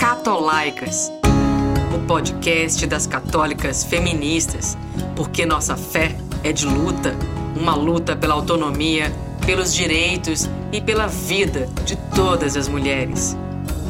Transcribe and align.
Catolaicas, 0.00 1.12
o 1.94 2.06
podcast 2.06 2.86
das 2.86 3.06
católicas 3.06 3.84
feministas, 3.84 4.74
porque 5.14 5.44
nossa 5.44 5.76
fé 5.76 6.16
é 6.42 6.54
de 6.54 6.64
luta, 6.64 7.14
uma 7.54 7.74
luta 7.74 8.16
pela 8.16 8.32
autonomia, 8.32 9.12
pelos 9.44 9.74
direitos 9.74 10.48
e 10.72 10.80
pela 10.80 11.06
vida 11.06 11.68
de 11.84 11.96
todas 12.16 12.56
as 12.56 12.66
mulheres. 12.66 13.36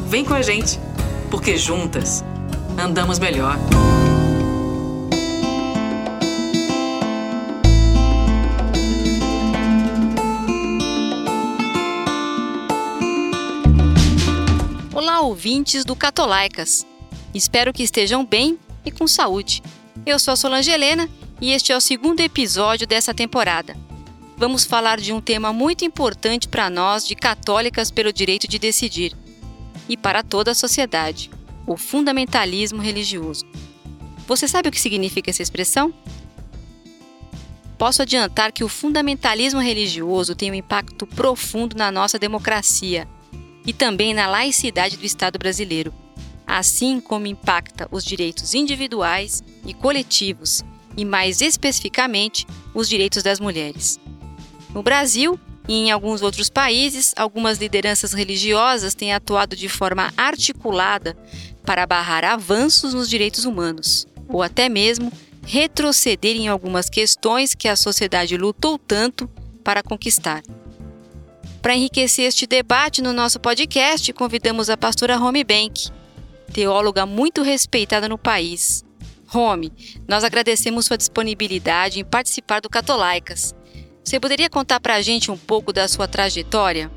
Vem 0.07 0.25
com 0.25 0.33
a 0.33 0.41
gente, 0.41 0.77
porque 1.29 1.55
juntas 1.55 2.25
andamos 2.77 3.17
melhor. 3.17 3.57
Ouvintes 15.21 15.85
do 15.85 15.95
Catolaicas. 15.95 16.83
Espero 17.31 17.71
que 17.71 17.83
estejam 17.83 18.25
bem 18.25 18.57
e 18.83 18.89
com 18.89 19.05
saúde. 19.05 19.61
Eu 20.03 20.17
sou 20.17 20.33
a 20.33 20.35
Solange 20.35 20.71
Helena 20.71 21.07
e 21.39 21.51
este 21.51 21.71
é 21.71 21.77
o 21.77 21.79
segundo 21.79 22.21
episódio 22.21 22.87
dessa 22.87 23.13
temporada. 23.13 23.77
Vamos 24.35 24.65
falar 24.65 24.99
de 24.99 25.13
um 25.13 25.21
tema 25.21 25.53
muito 25.53 25.85
importante 25.85 26.47
para 26.47 26.71
nós, 26.71 27.05
de 27.05 27.15
católicas 27.15 27.91
pelo 27.91 28.11
direito 28.11 28.47
de 28.47 28.57
decidir, 28.57 29.15
e 29.87 29.95
para 29.95 30.23
toda 30.23 30.51
a 30.51 30.55
sociedade: 30.55 31.29
o 31.67 31.77
fundamentalismo 31.77 32.81
religioso. 32.81 33.45
Você 34.25 34.47
sabe 34.47 34.69
o 34.69 34.71
que 34.71 34.81
significa 34.81 35.29
essa 35.29 35.43
expressão? 35.43 35.93
Posso 37.77 38.01
adiantar 38.01 38.51
que 38.51 38.63
o 38.63 38.69
fundamentalismo 38.69 39.59
religioso 39.59 40.33
tem 40.33 40.49
um 40.49 40.55
impacto 40.55 41.05
profundo 41.05 41.77
na 41.77 41.91
nossa 41.91 42.17
democracia 42.17 43.07
e 43.65 43.73
também 43.73 44.13
na 44.13 44.27
laicidade 44.27 44.97
do 44.97 45.05
Estado 45.05 45.37
brasileiro, 45.37 45.93
assim 46.45 46.99
como 46.99 47.27
impacta 47.27 47.87
os 47.91 48.03
direitos 48.03 48.53
individuais 48.53 49.43
e 49.65 49.73
coletivos, 49.73 50.63
e 50.97 51.05
mais 51.05 51.41
especificamente 51.41 52.45
os 52.73 52.89
direitos 52.89 53.23
das 53.23 53.39
mulheres. 53.39 53.99
No 54.73 54.83
Brasil 54.83 55.39
e 55.67 55.73
em 55.75 55.91
alguns 55.91 56.21
outros 56.21 56.49
países, 56.49 57.13
algumas 57.15 57.57
lideranças 57.57 58.13
religiosas 58.13 58.93
têm 58.93 59.13
atuado 59.13 59.55
de 59.55 59.69
forma 59.69 60.11
articulada 60.17 61.17
para 61.65 61.85
barrar 61.85 62.25
avanços 62.25 62.93
nos 62.93 63.09
direitos 63.09 63.45
humanos, 63.45 64.07
ou 64.27 64.41
até 64.41 64.67
mesmo 64.67 65.11
retroceder 65.45 66.35
em 66.35 66.47
algumas 66.47 66.89
questões 66.89 67.53
que 67.53 67.67
a 67.67 67.75
sociedade 67.75 68.37
lutou 68.37 68.77
tanto 68.77 69.29
para 69.63 69.83
conquistar. 69.83 70.41
Para 71.61 71.75
enriquecer 71.75 72.25
este 72.25 72.47
debate 72.47 73.03
no 73.03 73.13
nosso 73.13 73.39
podcast, 73.39 74.11
convidamos 74.13 74.67
a 74.67 74.75
pastora 74.75 75.15
Romy 75.15 75.43
Bank, 75.43 75.91
teóloga 76.51 77.05
muito 77.05 77.43
respeitada 77.43 78.09
no 78.09 78.17
país. 78.17 78.83
Romy, 79.27 79.71
nós 80.07 80.23
agradecemos 80.23 80.87
sua 80.87 80.97
disponibilidade 80.97 81.99
em 81.99 82.03
participar 82.03 82.61
do 82.61 82.69
Catolaicas. 82.69 83.55
Você 84.03 84.19
poderia 84.19 84.49
contar 84.49 84.79
para 84.79 84.95
a 84.95 85.01
gente 85.03 85.29
um 85.29 85.37
pouco 85.37 85.71
da 85.71 85.87
sua 85.87 86.07
trajetória? 86.07 86.89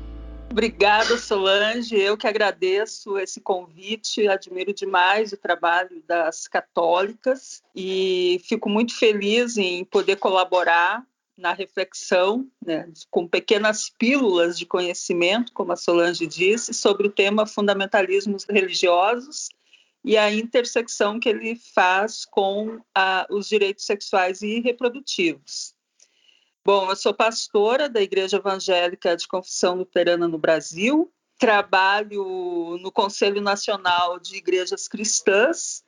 Obrigada, 0.49 1.15
Solange. 1.19 1.95
Eu 1.95 2.17
que 2.17 2.25
agradeço 2.25 3.19
esse 3.19 3.39
convite, 3.39 4.27
admiro 4.27 4.73
demais 4.73 5.31
o 5.31 5.37
trabalho 5.37 6.01
das 6.07 6.47
católicas 6.47 7.61
e 7.75 8.41
fico 8.43 8.67
muito 8.67 8.97
feliz 8.97 9.57
em 9.57 9.85
poder 9.85 10.15
colaborar 10.15 11.03
na 11.37 11.53
reflexão, 11.53 12.49
né, 12.65 12.89
com 13.09 13.27
pequenas 13.27 13.89
pílulas 13.89 14.57
de 14.57 14.65
conhecimento, 14.65 15.51
como 15.51 15.71
a 15.73 15.75
Solange 15.75 16.25
disse, 16.25 16.73
sobre 16.73 17.07
o 17.07 17.11
tema 17.11 17.45
fundamentalismos 17.45 18.45
religiosos 18.45 19.49
e 20.03 20.15
a 20.17 20.31
intersecção 20.31 21.19
que 21.19 21.27
ele 21.27 21.59
faz 21.73 22.25
com 22.25 22.79
a, 22.93 23.25
os 23.29 23.49
direitos 23.49 23.85
sexuais 23.85 24.41
e 24.41 24.59
reprodutivos. 24.59 25.73
Bom, 26.63 26.89
eu 26.89 26.95
sou 26.95 27.13
pastora 27.13 27.89
da 27.89 28.01
Igreja 28.01 28.37
Evangélica 28.37 29.15
de 29.15 29.27
Confissão 29.27 29.75
Luterana 29.75 30.27
no 30.27 30.37
Brasil, 30.37 31.11
trabalho 31.37 32.77
no 32.79 32.91
Conselho 32.91 33.41
Nacional 33.41 34.19
de 34.19 34.37
Igrejas 34.37 34.87
Cristãs, 34.87 35.83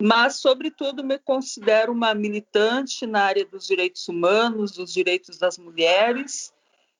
mas, 0.00 0.40
sobretudo, 0.40 1.02
me 1.02 1.18
considero 1.18 1.92
uma 1.92 2.14
militante 2.14 3.06
na 3.06 3.22
área 3.22 3.44
dos 3.44 3.66
direitos 3.66 4.06
humanos, 4.08 4.72
dos 4.72 4.92
direitos 4.92 5.38
das 5.38 5.56
mulheres 5.56 6.52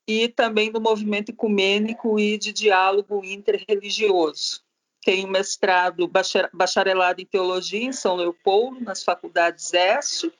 e 0.08 0.28
também 0.28 0.70
do 0.70 0.80
movimento 0.80 1.30
ecumênico 1.30 2.18
e 2.18 2.38
de 2.38 2.52
diálogo 2.52 3.22
interreligioso. 3.24 4.62
Tenho 5.04 5.28
mestrado, 5.28 6.10
bacharelado 6.52 7.20
em 7.20 7.26
teologia 7.26 7.84
em 7.84 7.92
São 7.92 8.16
Leopoldo, 8.16 8.80
nas 8.80 9.04
faculdades 9.04 9.72
Este, 9.74 10.32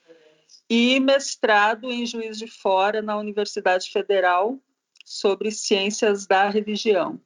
e 0.69 0.99
mestrado 0.99 1.91
em 1.91 2.05
Juiz 2.07 2.39
de 2.39 2.49
Fora 2.49 3.01
na 3.01 3.17
Universidade 3.17 3.91
Federal 3.91 4.59
sobre 5.05 5.53
ciências 5.53 6.27
da 6.27 6.49
religião. 6.49 7.21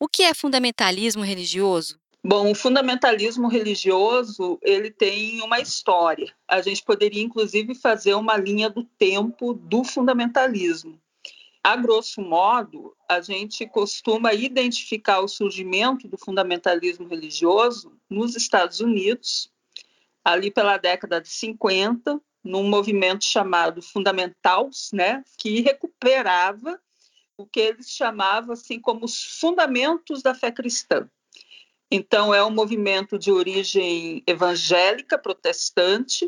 O 0.00 0.08
que 0.08 0.24
é 0.24 0.34
fundamentalismo 0.34 1.22
religioso? 1.22 2.01
Bom, 2.24 2.52
o 2.52 2.54
fundamentalismo 2.54 3.48
religioso 3.48 4.56
ele 4.62 4.92
tem 4.92 5.42
uma 5.42 5.58
história. 5.58 6.32
A 6.46 6.62
gente 6.62 6.84
poderia 6.84 7.20
inclusive 7.20 7.74
fazer 7.74 8.14
uma 8.14 8.36
linha 8.36 8.70
do 8.70 8.84
tempo 8.84 9.52
do 9.52 9.82
fundamentalismo. 9.82 11.02
A 11.64 11.74
grosso 11.74 12.20
modo, 12.22 12.96
a 13.08 13.20
gente 13.20 13.66
costuma 13.66 14.32
identificar 14.32 15.20
o 15.20 15.26
surgimento 15.26 16.06
do 16.06 16.16
fundamentalismo 16.16 17.08
religioso 17.08 17.92
nos 18.08 18.36
Estados 18.36 18.78
Unidos, 18.78 19.50
ali 20.24 20.48
pela 20.48 20.76
década 20.76 21.20
de 21.20 21.28
50, 21.28 22.20
num 22.44 22.68
movimento 22.68 23.24
chamado 23.24 23.82
Fundamentals, 23.82 24.90
né, 24.92 25.24
que 25.36 25.60
recuperava 25.60 26.80
o 27.36 27.46
que 27.46 27.58
eles 27.58 27.90
chamavam 27.90 28.52
assim 28.52 28.80
como 28.80 29.04
os 29.04 29.38
fundamentos 29.40 30.22
da 30.22 30.34
fé 30.34 30.52
cristã. 30.52 31.08
Então 31.94 32.32
é 32.32 32.42
um 32.42 32.50
movimento 32.50 33.18
de 33.18 33.30
origem 33.30 34.22
evangélica, 34.26 35.18
protestante, 35.18 36.26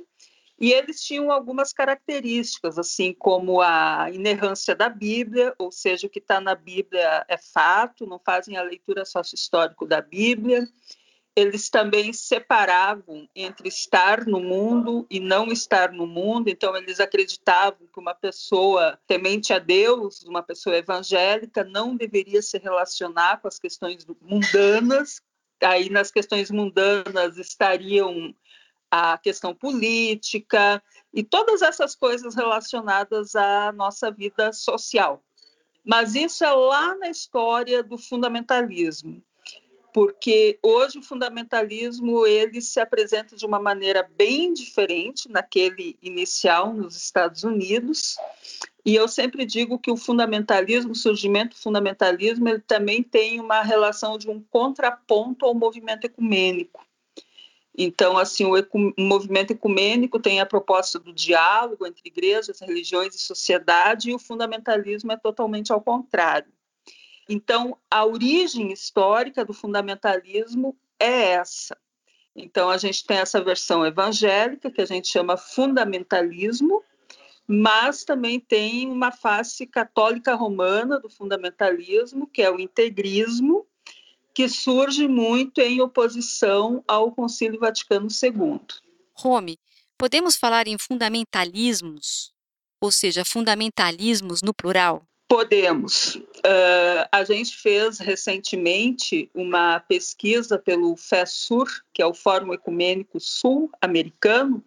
e 0.61 0.71
eles 0.71 1.01
tinham 1.01 1.33
algumas 1.33 1.73
características, 1.73 2.79
assim 2.79 3.15
como 3.15 3.63
a 3.63 4.11
inerrância 4.13 4.75
da 4.75 4.91
Bíblia, 4.91 5.55
ou 5.59 5.73
seja, 5.73 6.07
o 6.07 6.11
que 6.11 6.19
está 6.19 6.39
na 6.39 6.55
Bíblia 6.55 7.25
é 7.27 7.39
fato, 7.39 8.07
não 8.07 8.19
fazem 8.19 8.59
a 8.59 8.63
leitura 8.63 9.07
sócio-histórico 9.07 9.87
da 9.87 10.03
Bíblia 10.03 10.69
eles 11.37 11.69
também 11.69 12.13
separavam 12.13 13.29
entre 13.35 13.69
estar 13.69 14.25
no 14.25 14.39
mundo 14.39 15.05
e 15.11 15.19
não 15.19 15.51
estar 15.51 15.91
no 15.91 16.07
mundo. 16.07 16.49
Então, 16.49 16.77
eles 16.77 17.01
acreditavam 17.01 17.89
que 17.93 17.99
uma 17.99 18.15
pessoa 18.15 18.99
temente 19.07 19.53
a 19.53 19.59
Deus, 19.59 20.23
uma 20.23 20.43
pessoa 20.43 20.77
evangélica, 20.77 21.65
não 21.65 21.97
deveria 21.97 22.41
se 22.41 22.57
relacionar 22.59 23.41
com 23.41 23.49
as 23.49 23.59
questões 23.59 24.07
mundanas. 24.21 25.21
Aí, 25.65 25.89
nas 25.91 26.11
questões 26.11 26.51
mundanas, 26.51 27.39
estariam 27.39 28.35
a 28.91 29.19
questão 29.19 29.55
política 29.55 30.83
e 31.13 31.23
todas 31.25 31.63
essas 31.63 31.95
coisas 31.97 32.35
relacionadas 32.35 33.35
à 33.35 33.73
nossa 33.73 34.11
vida 34.11 34.53
social. 34.53 35.23
Mas 35.85 36.15
isso 36.15 36.45
é 36.45 36.51
lá 36.51 36.95
na 36.97 37.09
história 37.09 37.83
do 37.83 37.99
fundamentalismo 37.99 39.23
porque 39.95 40.59
hoje 40.61 40.99
o 40.99 41.03
fundamentalismo 41.05 42.27
ele 42.27 42.61
se 42.61 42.81
apresenta 42.81 43.37
de 43.37 43.47
uma 43.47 43.61
maneira 43.61 44.03
bem 44.17 44.53
diferente 44.53 45.31
naquele 45.31 45.97
inicial 46.03 46.75
nos 46.75 46.97
Estados 46.97 47.45
Unidos. 47.45 48.17
E 48.85 48.95
eu 48.95 49.09
sempre 49.09 49.47
digo 49.47 49.79
que 49.79 49.91
o 49.91 49.97
fundamentalismo, 49.97 50.93
o 50.93 50.97
surgimento 50.97 51.57
do 51.57 51.63
fundamentalismo, 51.63 52.49
ele 52.49 52.61
também 52.61 53.03
tem 53.03 53.41
uma 53.41 53.63
relação 53.63 54.19
de 54.19 54.29
um 54.29 54.43
contraponto 54.43 55.47
ao 55.47 55.55
movimento 55.55 56.05
ecumênico. 56.05 56.85
Então, 57.77 58.17
assim, 58.17 58.45
o, 58.45 58.57
ecu, 58.57 58.95
o 58.97 59.03
movimento 59.03 59.53
ecumênico 59.53 60.21
tem 60.21 60.41
a 60.41 60.47
proposta 60.47 60.99
do 60.99 61.13
diálogo 61.13 61.87
entre 61.87 62.03
igrejas, 62.05 62.61
religiões 62.61 63.15
e 63.15 63.19
sociedade, 63.19 64.11
e 64.11 64.15
o 64.15 64.19
fundamentalismo 64.19 65.11
é 65.11 65.17
totalmente 65.17 65.73
ao 65.73 65.81
contrário. 65.81 66.53
Então, 67.29 67.77
a 67.91 68.05
origem 68.05 68.71
histórica 68.71 69.45
do 69.45 69.53
fundamentalismo 69.53 70.77
é 71.01 71.31
essa. 71.31 71.77
Então, 72.37 72.69
a 72.69 72.77
gente 72.77 73.05
tem 73.05 73.17
essa 73.17 73.43
versão 73.43 73.85
evangélica, 73.85 74.71
que 74.71 74.81
a 74.81 74.87
gente 74.87 75.09
chama 75.09 75.37
fundamentalismo, 75.37 76.83
mas 77.47 78.05
também 78.05 78.41
tem 78.41 78.91
uma 78.91 79.13
face 79.13 79.67
católica 79.67 80.35
romana 80.35 80.99
do 80.99 81.11
fundamentalismo, 81.11 82.27
que 82.27 82.43
é 82.43 82.51
o 82.51 82.59
integrismo, 82.59 83.67
que 84.35 84.49
surge 84.49 85.07
muito 85.07 85.61
em 85.61 85.81
oposição 85.81 86.83
ao 86.89 87.13
Concílio 87.13 87.61
Vaticano 87.61 88.09
II. 88.11 88.61
Rome, 89.15 89.59
podemos 89.97 90.37
falar 90.37 90.67
em 90.67 90.77
fundamentalismos, 90.77 92.33
ou 92.81 92.91
seja, 92.91 93.25
fundamentalismos 93.25 94.43
no 94.43 94.53
plural? 94.53 95.07
Podemos. 95.29 96.17
Uh, 96.17 97.09
a 97.11 97.25
gente 97.25 97.57
fez 97.57 97.99
recentemente 97.99 99.31
uma 99.33 99.81
pesquisa 99.81 100.59
pelo 100.59 100.97
FESUR, 100.97 101.67
que 101.93 102.03
é 102.03 102.07
o 102.07 102.13
Fórum 102.13 102.53
Ecumênico 102.53 103.19
Sul-Americano. 103.19 104.63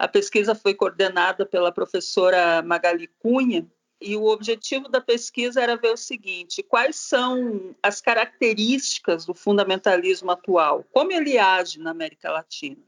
A 0.00 0.08
pesquisa 0.08 0.54
foi 0.54 0.72
coordenada 0.72 1.44
pela 1.44 1.70
professora 1.70 2.62
Magali 2.62 3.06
Cunha, 3.18 3.70
e 4.00 4.16
o 4.16 4.24
objetivo 4.24 4.88
da 4.88 4.98
pesquisa 4.98 5.60
era 5.60 5.76
ver 5.76 5.92
o 5.92 5.96
seguinte: 5.96 6.62
quais 6.62 6.96
são 6.96 7.76
as 7.82 8.00
características 8.00 9.26
do 9.26 9.34
fundamentalismo 9.34 10.30
atual, 10.30 10.86
como 10.90 11.12
ele 11.12 11.36
age 11.36 11.78
na 11.78 11.90
América 11.90 12.32
Latina. 12.32 12.82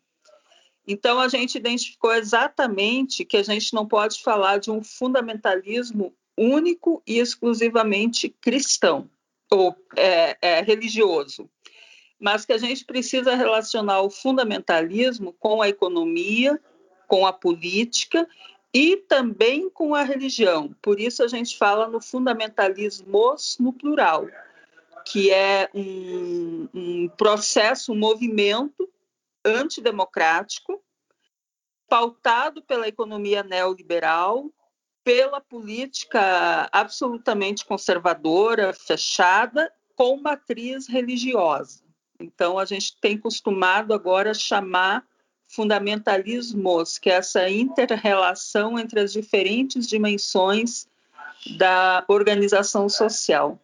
Então, 0.89 1.21
a 1.21 1.29
gente 1.29 1.57
identificou 1.59 2.15
exatamente 2.15 3.27
que 3.27 3.37
a 3.37 3.43
gente 3.43 3.75
não 3.75 3.87
pode 3.87 4.23
falar 4.23 4.57
de 4.57 4.71
um 4.71 4.83
fundamentalismo 4.83 6.15
único 6.35 7.03
e 7.07 7.19
exclusivamente 7.19 8.31
cristão 8.41 9.11
ou 9.51 9.77
é, 9.99 10.39
é, 10.41 10.63
religioso, 10.63 11.47
mas 12.19 12.47
que 12.47 12.55
a 12.55 12.59
gente 12.59 12.87
precisa 12.87 13.35
relacionar 13.35 14.01
o 14.01 14.09
fundamentalismo 14.09 15.35
com 15.35 15.61
a 15.61 15.69
economia, 15.69 16.59
com 17.13 17.27
a 17.27 17.33
política 17.33 18.27
e 18.73 18.97
também 18.97 19.69
com 19.69 19.95
a 19.95 20.03
religião. 20.03 20.75
Por 20.81 20.99
isso 20.99 21.23
a 21.23 21.29
gente 21.29 21.59
fala 21.59 21.87
no 21.87 22.01
fundamentalismo 22.01 23.37
no 23.61 23.71
plural, 23.71 24.27
que 25.05 25.31
é 25.31 25.69
um, 25.75 26.67
um 26.73 27.09
processo, 27.11 27.93
um 27.93 27.99
movimento 27.99 28.89
antidemocrático 29.45 30.83
pautado 31.87 32.63
pela 32.63 32.89
economia 32.89 33.43
neoliberal, 33.43 34.51
pela 35.05 35.39
política 35.39 36.67
absolutamente 36.73 37.67
conservadora, 37.67 38.73
fechada, 38.73 39.71
com 39.95 40.17
matriz 40.17 40.89
religiosa. 40.89 41.83
Então, 42.19 42.59
a 42.59 42.65
gente 42.65 42.99
tem 43.03 43.19
costumado 43.19 43.93
agora 43.93 44.33
chamar 44.33 45.07
fundamentalismos, 45.53 46.99
que 46.99 47.11
é 47.11 47.15
essa 47.15 47.49
interrelação 47.49 48.79
entre 48.79 49.01
as 49.01 49.13
diferentes 49.13 49.87
dimensões 49.87 50.87
da 51.59 52.05
organização 52.09 52.89
social. 52.89 53.59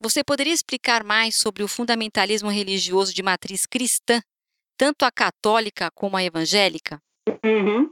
Você 0.00 0.22
poderia 0.24 0.52
explicar 0.52 1.04
mais 1.04 1.36
sobre 1.36 1.62
o 1.62 1.68
fundamentalismo 1.68 2.50
religioso 2.50 3.14
de 3.14 3.22
matriz 3.22 3.66
cristã, 3.66 4.20
tanto 4.76 5.04
a 5.04 5.10
católica 5.10 5.90
como 5.94 6.16
a 6.16 6.24
evangélica? 6.24 6.98
Uhum. 7.44 7.90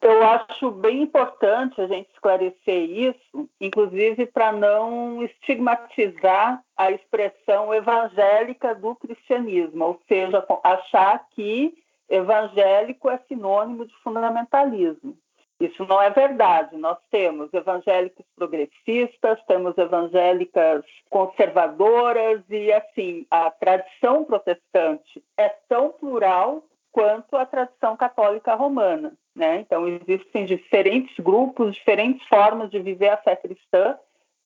Eu 0.00 0.22
acho 0.22 0.70
bem 0.70 1.02
importante 1.02 1.80
a 1.80 1.86
gente 1.86 2.10
esclarecer 2.12 2.90
isso, 2.90 3.48
inclusive 3.58 4.26
para 4.26 4.52
não 4.52 5.22
estigmatizar 5.22 6.62
a 6.76 6.90
expressão 6.90 7.72
evangélica 7.72 8.74
do 8.74 8.94
cristianismo, 8.96 9.84
ou 9.84 10.00
seja, 10.06 10.44
achar 10.62 11.26
que 11.30 11.74
evangélico 12.08 13.10
é 13.10 13.18
sinônimo 13.28 13.86
de 13.86 13.94
fundamentalismo. 14.02 15.16
Isso 15.60 15.86
não 15.86 16.02
é 16.02 16.10
verdade. 16.10 16.76
Nós 16.76 16.98
temos 17.10 17.52
evangélicos 17.54 18.24
progressistas, 18.34 19.42
temos 19.46 19.76
evangélicas 19.78 20.84
conservadoras 21.08 22.42
e 22.50 22.72
assim, 22.72 23.26
a 23.30 23.50
tradição 23.50 24.24
protestante 24.24 25.22
é 25.36 25.48
tão 25.68 25.90
plural 25.90 26.64
quanto 26.90 27.36
a 27.36 27.46
tradição 27.46 27.96
católica 27.96 28.54
romana, 28.54 29.14
né? 29.34 29.60
Então 29.60 29.86
existem 29.88 30.44
diferentes 30.44 31.16
grupos, 31.18 31.74
diferentes 31.74 32.26
formas 32.28 32.70
de 32.70 32.78
viver 32.78 33.08
a 33.08 33.16
fé 33.16 33.34
cristã 33.36 33.98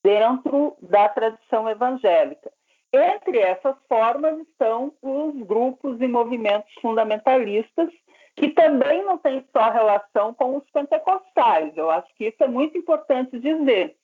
dentro 0.03 0.77
da 0.81 1.09
tradição 1.09 1.69
evangélica. 1.69 2.51
Entre 2.93 3.39
essas 3.39 3.77
formas 3.89 4.39
estão 4.39 4.93
os 5.03 5.35
grupos 5.47 6.01
e 6.01 6.09
movimentos 6.09 6.73
fundamentalistas, 6.81 7.91
que 8.35 8.49
também 8.51 9.05
não 9.05 9.19
têm 9.19 9.45
só 9.53 9.69
relação 9.71 10.33
com 10.33 10.57
os 10.57 10.65
pentecostais. 10.71 11.77
Eu 11.77 11.91
acho 11.91 12.07
que 12.15 12.29
isso 12.29 12.43
é 12.43 12.47
muito 12.47 12.79
importante 12.79 13.39
dizer, 13.39 13.97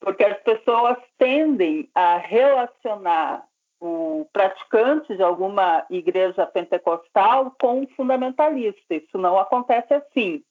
porque 0.00 0.24
as 0.24 0.38
pessoas 0.42 0.98
tendem 1.16 1.88
a 1.94 2.18
relacionar 2.18 3.46
o 3.80 4.26
praticante 4.32 5.14
de 5.16 5.22
alguma 5.22 5.86
igreja 5.90 6.46
pentecostal 6.46 7.54
com 7.60 7.80
um 7.80 7.86
fundamentalista. 7.88 8.94
Isso 8.94 9.16
não 9.16 9.38
acontece 9.38 9.94
assim. 9.94 10.42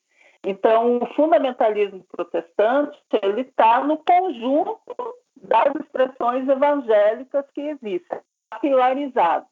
Então, 0.44 0.98
o 0.98 1.06
fundamentalismo 1.16 2.06
protestante 2.12 2.98
ele 3.22 3.42
está 3.42 3.84
no 3.84 3.98
conjunto 3.98 4.80
das 5.64 5.76
expressões 5.76 6.48
evangélicas 6.48 7.46
que 7.54 7.62
existem, 7.62 8.20
pilarizado. 8.62 9.46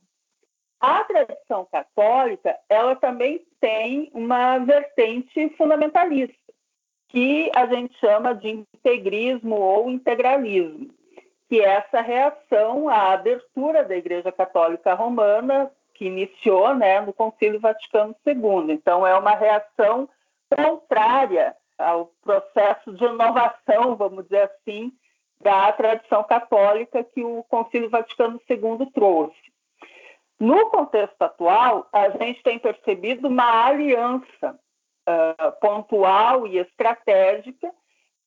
A 0.80 1.04
tradição 1.06 1.66
católica, 1.72 2.58
ela 2.68 2.96
também 2.96 3.46
tem 3.62 4.12
uma 4.14 4.58
vertente 4.60 5.50
fundamentalista, 5.58 6.36
que 7.08 7.50
a 7.56 7.66
gente 7.68 7.98
chama 8.00 8.34
de 8.36 8.50
integrismo 8.50 9.56
ou 9.56 9.90
integralismo, 9.90 10.94
que 11.48 11.62
é 11.62 11.76
essa 11.76 12.02
reação 12.02 12.90
à 12.90 13.14
abertura 13.14 13.86
da 13.86 13.96
Igreja 13.96 14.32
Católica 14.32 14.94
Romana, 14.94 15.72
que 15.94 16.06
iniciou 16.06 16.76
né, 16.76 17.00
no 17.00 17.14
Concílio 17.14 17.60
Vaticano 17.60 18.16
II. 18.26 18.74
Então, 18.74 19.06
é 19.06 19.16
uma 19.18 19.36
reação 19.36 20.10
contrária 20.50 21.56
ao 21.78 22.08
processo 22.22 22.94
de 22.94 23.06
inovação, 23.06 23.96
vamos 23.96 24.24
dizer 24.26 24.52
assim, 24.52 24.92
da 25.44 25.72
tradição 25.74 26.24
católica 26.24 27.04
que 27.04 27.24
o 27.24 27.44
Concílio 27.44 27.90
Vaticano 27.90 28.42
II 28.50 28.90
trouxe. 28.94 29.54
No 30.40 30.70
contexto 30.70 31.22
atual, 31.22 31.88
a 31.92 32.10
gente 32.10 32.42
tem 32.42 32.58
percebido 32.58 33.28
uma 33.28 33.66
aliança 33.66 34.60
uh, 35.08 35.52
pontual 35.62 36.48
e 36.48 36.58
estratégica 36.58 37.72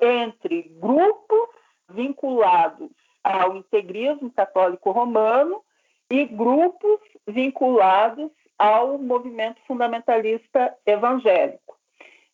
entre 0.00 0.62
grupos 0.78 1.48
vinculados 1.90 2.90
ao 3.24 3.56
integrismo 3.56 4.30
católico 4.30 4.90
romano 4.90 5.62
e 6.10 6.24
grupos 6.24 7.00
vinculados 7.26 8.30
ao 8.58 8.98
movimento 8.98 9.60
fundamentalista 9.66 10.74
evangélico. 10.86 11.76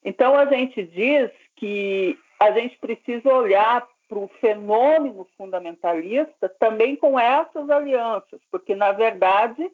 Então, 0.05 0.37
a 0.37 0.47
gente 0.47 0.85
diz 0.85 1.31
que 1.57 2.19
a 2.39 2.51
gente 2.51 2.77
precisa 2.79 3.33
olhar 3.33 3.87
para 4.13 4.19
o 4.19 4.29
fenômeno 4.43 5.27
fundamentalista 5.39 6.47
também 6.59 6.97
com 6.97 7.19
essas 7.19 7.71
alianças, 7.71 8.43
porque, 8.51 8.75
na 8.75 8.93
verdade, 8.93 9.71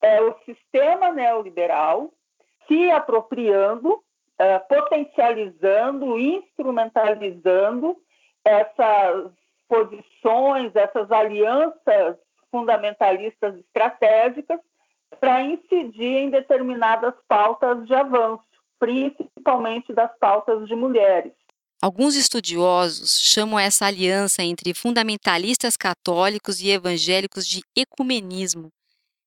é 0.00 0.22
o 0.22 0.34
sistema 0.46 1.12
neoliberal 1.12 2.10
se 2.66 2.90
apropriando, 2.90 4.02
é, 4.38 4.58
potencializando, 4.58 6.18
instrumentalizando 6.18 7.94
essas 8.42 9.30
posições, 9.68 10.74
essas 10.74 11.12
alianças 11.12 12.16
fundamentalistas 12.50 13.54
estratégicas 13.56 14.60
para 15.20 15.42
incidir 15.42 16.22
em 16.22 16.30
determinadas 16.30 17.12
pautas 17.28 17.86
de 17.86 17.94
avanço, 17.94 18.44
principalmente 18.78 19.92
das 19.92 20.10
pautas 20.18 20.66
de 20.66 20.74
mulheres. 20.74 21.32
Alguns 21.82 22.16
estudiosos 22.16 23.20
chamam 23.20 23.58
essa 23.58 23.86
aliança 23.86 24.42
entre 24.42 24.72
fundamentalistas 24.72 25.76
católicos 25.76 26.60
e 26.60 26.70
evangélicos 26.70 27.46
de 27.46 27.62
ecumenismo. 27.76 28.70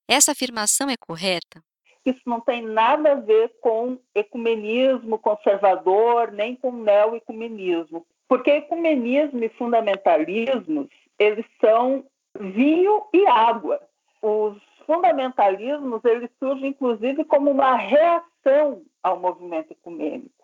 Essa 0.08 0.32
afirmação 0.32 0.88
é 0.90 0.96
correta? 0.96 1.62
Isso 2.04 2.22
não 2.26 2.40
tem 2.40 2.62
nada 2.62 3.12
a 3.12 3.16
ver 3.16 3.52
com 3.60 3.98
ecumenismo 4.14 5.18
conservador, 5.18 6.32
nem 6.32 6.56
com 6.56 6.72
neo-ecumenismo. 6.72 8.06
Porque 8.26 8.50
ecumenismo 8.50 9.44
e 9.44 9.48
fundamentalismos, 9.50 10.88
eles 11.18 11.44
são 11.60 12.04
vinho 12.38 13.04
e 13.12 13.26
água. 13.26 13.80
Os 14.22 14.56
fundamentalismos, 14.86 16.02
eles 16.04 16.30
surgem 16.38 16.70
inclusive 16.70 17.24
como 17.24 17.50
uma 17.50 17.76
reação 17.76 18.82
ao 19.02 19.20
movimento 19.20 19.72
ecumênico. 19.72 20.37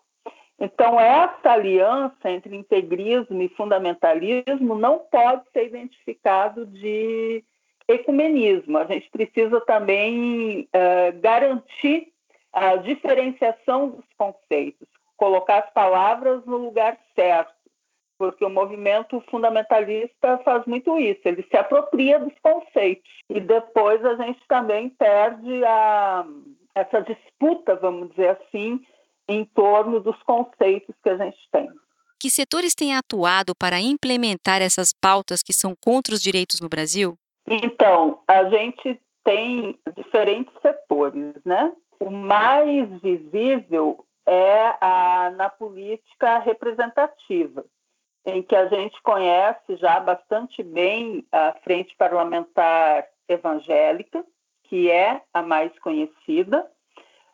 Então, 0.59 0.99
essa 0.99 1.51
aliança 1.51 2.29
entre 2.29 2.55
integrismo 2.55 3.41
e 3.41 3.49
fundamentalismo 3.49 4.75
não 4.75 4.99
pode 4.99 5.43
ser 5.51 5.67
identificado 5.67 6.65
de 6.65 7.43
ecumenismo. 7.87 8.77
A 8.77 8.85
gente 8.85 9.09
precisa 9.09 9.59
também 9.61 10.61
uh, 10.73 11.19
garantir 11.19 12.11
a 12.53 12.77
diferenciação 12.77 13.89
dos 13.89 14.05
conceitos, 14.17 14.87
colocar 15.17 15.59
as 15.59 15.73
palavras 15.73 16.45
no 16.45 16.57
lugar 16.57 16.97
certo, 17.13 17.53
porque 18.17 18.45
o 18.45 18.49
movimento 18.49 19.21
fundamentalista 19.29 20.37
faz 20.37 20.65
muito 20.65 20.97
isso, 20.97 21.19
ele 21.25 21.43
se 21.43 21.57
apropria 21.57 22.17
dos 22.17 22.33
conceitos 22.41 23.11
e 23.29 23.41
depois 23.41 24.03
a 24.05 24.15
gente 24.15 24.39
também 24.47 24.87
perde 24.87 25.65
a, 25.65 26.25
essa 26.73 27.01
disputa, 27.01 27.75
vamos 27.75 28.09
dizer 28.11 28.29
assim, 28.29 28.79
em 29.27 29.45
torno 29.45 29.99
dos 29.99 30.21
conceitos 30.23 30.95
que 31.01 31.09
a 31.09 31.17
gente 31.17 31.39
tem. 31.51 31.69
Que 32.19 32.29
setores 32.29 32.73
têm 32.73 32.95
atuado 32.95 33.53
para 33.55 33.79
implementar 33.79 34.61
essas 34.61 34.93
pautas 34.93 35.41
que 35.43 35.53
são 35.53 35.75
contra 35.75 36.13
os 36.13 36.21
direitos 36.21 36.59
no 36.59 36.69
Brasil? 36.69 37.17
Então, 37.47 38.19
a 38.27 38.45
gente 38.45 38.99
tem 39.23 39.77
diferentes 39.95 40.53
setores, 40.61 41.35
né? 41.43 41.73
O 41.99 42.09
mais 42.09 42.89
visível 43.01 44.05
é 44.25 44.75
a, 44.81 45.31
na 45.35 45.49
política 45.49 46.39
representativa, 46.39 47.65
em 48.25 48.41
que 48.41 48.55
a 48.55 48.67
gente 48.67 48.99
conhece 49.03 49.75
já 49.77 49.99
bastante 49.99 50.63
bem 50.63 51.25
a 51.31 51.53
Frente 51.63 51.95
Parlamentar 51.95 53.05
Evangélica, 53.27 54.25
que 54.63 54.89
é 54.89 55.21
a 55.33 55.41
mais 55.43 55.77
conhecida, 55.79 56.69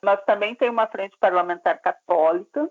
mas 0.03 0.23
também 0.25 0.55
tem 0.55 0.69
uma 0.69 0.87
Frente 0.87 1.15
Parlamentar 1.19 1.79
Católica, 1.81 2.69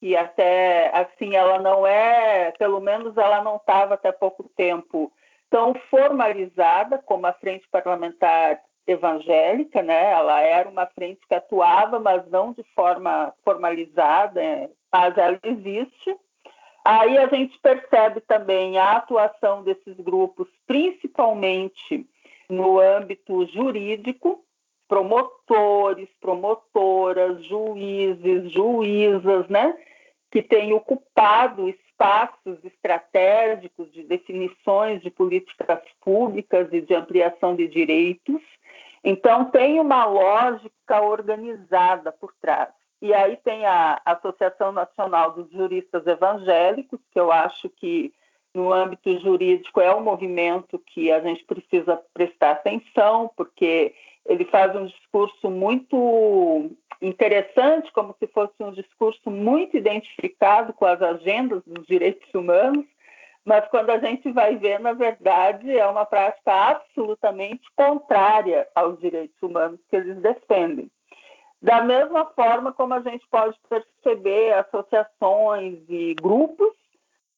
que 0.00 0.16
até 0.16 0.90
assim 0.96 1.36
ela 1.36 1.58
não 1.60 1.86
é, 1.86 2.52
pelo 2.52 2.80
menos 2.80 3.16
ela 3.16 3.42
não 3.42 3.56
estava 3.56 3.94
até 3.94 4.10
pouco 4.10 4.50
tempo 4.56 5.12
tão 5.48 5.74
formalizada 5.90 6.98
como 6.98 7.26
a 7.26 7.32
Frente 7.34 7.68
Parlamentar 7.70 8.60
evangélica, 8.86 9.82
né? 9.82 10.10
Ela 10.10 10.40
era 10.40 10.68
uma 10.68 10.86
frente 10.86 11.20
que 11.28 11.34
atuava, 11.34 12.00
mas 12.00 12.28
não 12.30 12.52
de 12.52 12.64
forma 12.74 13.32
formalizada, 13.44 14.40
mas 14.90 15.16
ela 15.16 15.38
existe. 15.42 16.16
Aí 16.84 17.16
a 17.16 17.28
gente 17.28 17.56
percebe 17.60 18.20
também 18.22 18.78
a 18.78 18.96
atuação 18.96 19.62
desses 19.62 19.96
grupos, 19.98 20.48
principalmente 20.66 22.04
no 22.48 22.80
âmbito 22.80 23.46
jurídico, 23.46 24.44
promotores, 24.92 26.08
promotoras, 26.20 27.42
juízes, 27.46 28.52
juízas, 28.52 29.48
né? 29.48 29.74
Que 30.30 30.42
têm 30.42 30.74
ocupado 30.74 31.66
espaços 31.66 32.58
estratégicos 32.62 33.90
de 33.92 34.02
definições 34.02 35.00
de 35.00 35.10
políticas 35.10 35.80
públicas 36.00 36.68
e 36.72 36.82
de 36.82 36.94
ampliação 36.94 37.56
de 37.56 37.66
direitos 37.68 38.42
então, 39.04 39.46
tem 39.46 39.80
uma 39.80 40.04
lógica 40.04 41.00
organizada 41.02 42.12
por 42.12 42.32
trás. 42.40 42.68
E 43.00 43.12
aí 43.12 43.36
tem 43.36 43.66
a 43.66 44.00
Associação 44.04 44.70
Nacional 44.70 45.32
dos 45.32 45.50
Juristas 45.50 46.06
Evangélicos, 46.06 47.00
que 47.10 47.18
eu 47.18 47.32
acho 47.32 47.68
que 47.68 48.14
no 48.54 48.72
âmbito 48.72 49.18
jurídico 49.18 49.80
é 49.80 49.92
um 49.94 50.02
movimento 50.02 50.78
que 50.78 51.10
a 51.10 51.20
gente 51.20 51.42
precisa 51.44 52.00
prestar 52.14 52.52
atenção, 52.52 53.30
porque 53.36 53.92
ele 54.26 54.44
faz 54.46 54.74
um 54.76 54.86
discurso 54.86 55.50
muito 55.50 56.70
interessante, 57.00 57.92
como 57.92 58.14
se 58.18 58.26
fosse 58.28 58.54
um 58.60 58.72
discurso 58.72 59.30
muito 59.30 59.76
identificado 59.76 60.72
com 60.72 60.86
as 60.86 61.02
agendas 61.02 61.62
dos 61.66 61.86
direitos 61.86 62.32
humanos, 62.32 62.86
mas 63.44 63.66
quando 63.68 63.90
a 63.90 63.98
gente 63.98 64.30
vai 64.30 64.56
ver, 64.56 64.78
na 64.78 64.92
verdade, 64.92 65.76
é 65.76 65.84
uma 65.86 66.06
prática 66.06 66.52
absolutamente 66.52 67.62
contrária 67.76 68.68
aos 68.74 69.00
direitos 69.00 69.36
humanos 69.42 69.80
que 69.90 69.96
eles 69.96 70.16
defendem. 70.18 70.88
Da 71.60 71.82
mesma 71.82 72.26
forma 72.26 72.72
como 72.72 72.94
a 72.94 73.00
gente 73.00 73.26
pode 73.28 73.56
perceber 73.68 74.52
associações 74.54 75.78
e 75.88 76.14
grupos 76.14 76.72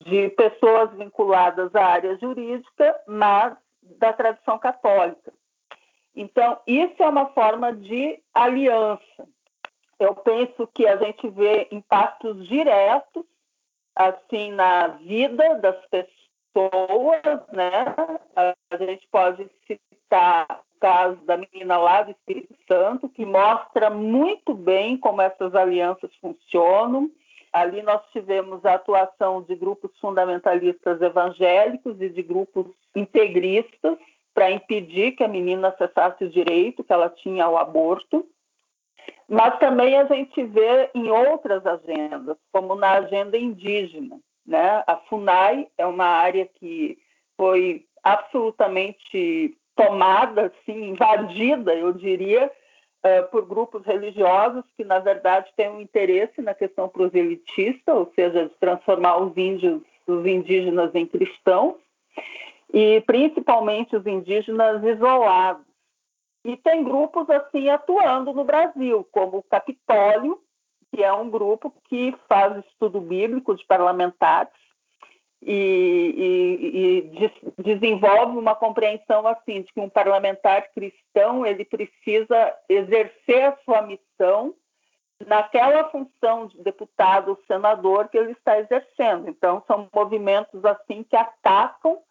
de 0.00 0.29
pessoas 0.31 0.93
vinculadas 0.93 1.75
à 1.75 1.87
área 1.87 2.19
jurídica, 2.19 3.00
mas 3.07 3.57
da 3.83 4.12
tradição 4.12 4.59
católica. 4.59 5.33
Então, 6.14 6.59
isso 6.66 7.02
é 7.02 7.09
uma 7.09 7.26
forma 7.26 7.73
de 7.73 8.21
aliança. 8.33 9.28
Eu 9.99 10.14
penso 10.14 10.66
que 10.68 10.87
a 10.87 10.97
gente 10.97 11.28
vê 11.28 11.68
impactos 11.71 12.47
diretos 12.47 13.25
assim 13.97 14.52
na 14.52 14.88
vida 14.88 15.56
das 15.56 15.76
pessoas, 15.87 17.47
né? 17.52 17.94
A 18.37 18.76
gente 18.76 19.06
pode 19.09 19.49
citar 19.66 20.47
o 20.76 20.80
caso 20.80 21.16
da 21.25 21.37
menina 21.37 21.78
lá 21.78 22.02
do 22.02 22.11
Espírito 22.11 22.54
Santo, 22.68 23.09
que 23.09 23.25
mostra 23.25 23.90
muito 23.90 24.52
bem 24.54 24.97
como 24.97 25.23
essas 25.23 25.54
alianças 25.54 26.11
funcionam. 26.21 27.11
Ali 27.52 27.83
nós 27.83 28.02
tivemos 28.12 28.64
a 28.64 28.75
atuação 28.75 29.42
de 29.42 29.54
grupos 29.54 29.92
fundamentalistas 30.00 31.00
evangélicos 31.00 32.00
e 32.00 32.09
de 32.09 32.23
grupos 32.23 32.66
integristas 32.97 33.97
para 34.35 34.50
impedir 34.50 35.12
que 35.12 35.23
a 35.23 35.29
menina 35.29 35.69
acessasse 35.69 36.25
o 36.25 36.31
direito 36.31 36.83
que 36.83 36.93
ela 36.93 37.09
tinha 37.09 37.45
ao 37.45 37.57
aborto. 37.57 38.26
Mas 39.29 39.59
também 39.59 39.97
a 39.97 40.05
gente 40.05 40.43
vê 40.45 40.91
em 40.95 41.09
outras 41.09 41.64
agendas, 41.64 42.37
como 42.53 42.75
na 42.75 42.93
agenda 42.93 43.38
indígena. 43.38 44.19
Né? 44.45 44.83
A 44.87 44.97
FUNAI 45.09 45.69
é 45.79 45.87
uma 45.87 46.05
área 46.05 46.47
que 46.47 46.99
foi 47.37 47.87
absolutamente 48.03 49.57
tomada, 49.75 50.47
assim, 50.47 50.91
invadida, 50.91 51.75
eu 51.75 51.93
diria, 51.93 52.50
uh, 53.05 53.31
por 53.31 53.47
grupos 53.47 53.85
religiosos 53.85 54.64
que, 54.76 54.85
na 54.85 54.99
verdade, 54.99 55.50
têm 55.57 55.71
um 55.71 55.81
interesse 55.81 56.41
na 56.43 56.55
questão 56.55 56.88
proselitista, 56.88 57.95
ou 57.95 58.12
seja, 58.14 58.45
de 58.45 58.55
transformar 58.61 59.17
os 59.17 59.37
índios, 59.37 59.83
os 60.07 60.26
indígenas 60.26 60.95
em 60.95 61.07
cristãos, 61.07 61.75
e 62.75 63.00
principalmente 63.02 63.95
os 63.95 64.04
indígenas 64.04 64.83
isolados. 64.83 65.64
E 66.45 66.57
tem 66.57 66.83
grupos 66.83 67.31
assim 67.31 67.71
atuando 67.71 68.33
no 68.33 68.43
Brasil, 68.43 69.07
como 69.12 69.38
o 69.38 69.43
Capitólio, 69.45 70.40
que 70.93 71.00
é 71.00 71.12
um 71.12 71.31
grupo 71.31 71.73
que 71.85 72.12
faz 72.28 72.64
estudo 72.66 73.00
bíblico 73.00 73.54
de 73.54 73.64
parlamentares 73.64 74.52
e, 75.40 76.14
e, 76.16 76.78
e 76.78 77.02
des, 77.02 77.33
desenvolve 77.59 78.37
uma 78.37 78.57
compreensão 78.57 79.25
assim 79.28 79.62
de 79.62 79.73
que 79.73 79.81
um 79.81 79.88
parlamentar 79.88 80.69
cristão 80.73 81.47
ele 81.47 81.64
precisa 81.64 82.57
exercer 82.69 83.45
a 83.45 83.57
sua 83.64 83.83
missão 83.83 84.52
naquela 85.25 85.88
função 85.90 86.49
de 86.49 86.61
deputado 86.61 87.28
ou 87.28 87.43
senador 87.47 88.09
que 88.09 88.19
ele 88.19 88.33
está 88.33 88.59
exercendo. 88.59 89.28
Então 89.28 89.62
são 89.69 89.88
movimentos 89.95 90.64
assim 90.64 91.04
que 91.04 91.14
atacam 91.14 92.02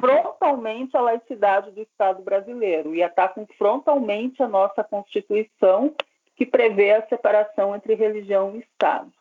frontalmente 0.00 0.96
a 0.96 1.00
laicidade 1.00 1.70
do 1.70 1.82
Estado 1.82 2.22
brasileiro 2.22 2.94
e 2.94 3.02
atacam 3.02 3.46
frontalmente 3.58 4.42
a 4.42 4.48
nossa 4.48 4.82
Constituição, 4.82 5.94
que 6.36 6.46
prevê 6.46 6.92
a 6.92 7.06
separação 7.06 7.76
entre 7.76 7.94
religião 7.94 8.56
e 8.56 8.60
Estado. 8.60 9.12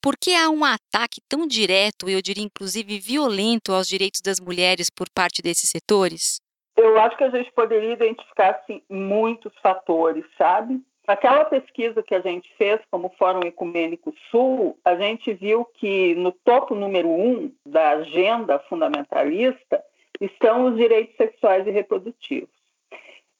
Por 0.00 0.16
que 0.16 0.34
há 0.34 0.48
um 0.48 0.64
ataque 0.64 1.20
tão 1.28 1.46
direto, 1.46 2.08
eu 2.08 2.22
diria 2.22 2.44
inclusive 2.44 2.98
violento, 2.98 3.72
aos 3.72 3.86
direitos 3.86 4.22
das 4.22 4.40
mulheres 4.40 4.88
por 4.88 5.10
parte 5.10 5.42
desses 5.42 5.68
setores? 5.68 6.40
Eu 6.76 6.98
acho 6.98 7.16
que 7.18 7.24
a 7.24 7.30
gente 7.30 7.52
poderia 7.52 7.92
identificar 7.92 8.52
assim, 8.52 8.82
muitos 8.88 9.52
fatores, 9.62 10.24
sabe? 10.38 10.80
Naquela 11.06 11.44
pesquisa 11.44 12.02
que 12.02 12.14
a 12.14 12.20
gente 12.20 12.48
fez 12.56 12.80
como 12.90 13.12
Fórum 13.18 13.40
Ecumênico 13.44 14.14
Sul, 14.30 14.78
a 14.84 14.94
gente 14.94 15.34
viu 15.34 15.64
que 15.64 16.14
no 16.14 16.32
topo 16.32 16.74
número 16.74 17.08
um 17.08 17.52
da 17.66 17.90
agenda 17.90 18.58
fundamentalista 18.60 19.82
estão 20.20 20.66
os 20.66 20.76
direitos 20.76 21.16
sexuais 21.16 21.66
e 21.66 21.70
reprodutivos. 21.70 22.60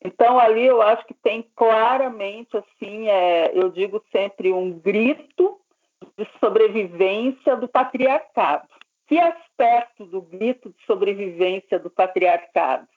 Então, 0.02 0.38
ali 0.38 0.64
eu 0.64 0.80
acho 0.80 1.06
que 1.06 1.14
tem 1.14 1.42
claramente, 1.54 2.56
assim, 2.56 3.08
é, 3.08 3.52
eu 3.54 3.68
digo 3.68 4.02
sempre, 4.10 4.52
um 4.52 4.72
grito 4.72 5.60
de 6.16 6.26
sobrevivência 6.38 7.54
do 7.56 7.68
patriarcado. 7.68 8.68
Que 9.06 9.18
aspecto 9.18 10.06
do 10.06 10.22
grito 10.22 10.70
de 10.70 10.86
sobrevivência 10.86 11.78
do 11.78 11.90
patriarcado? 11.90 12.88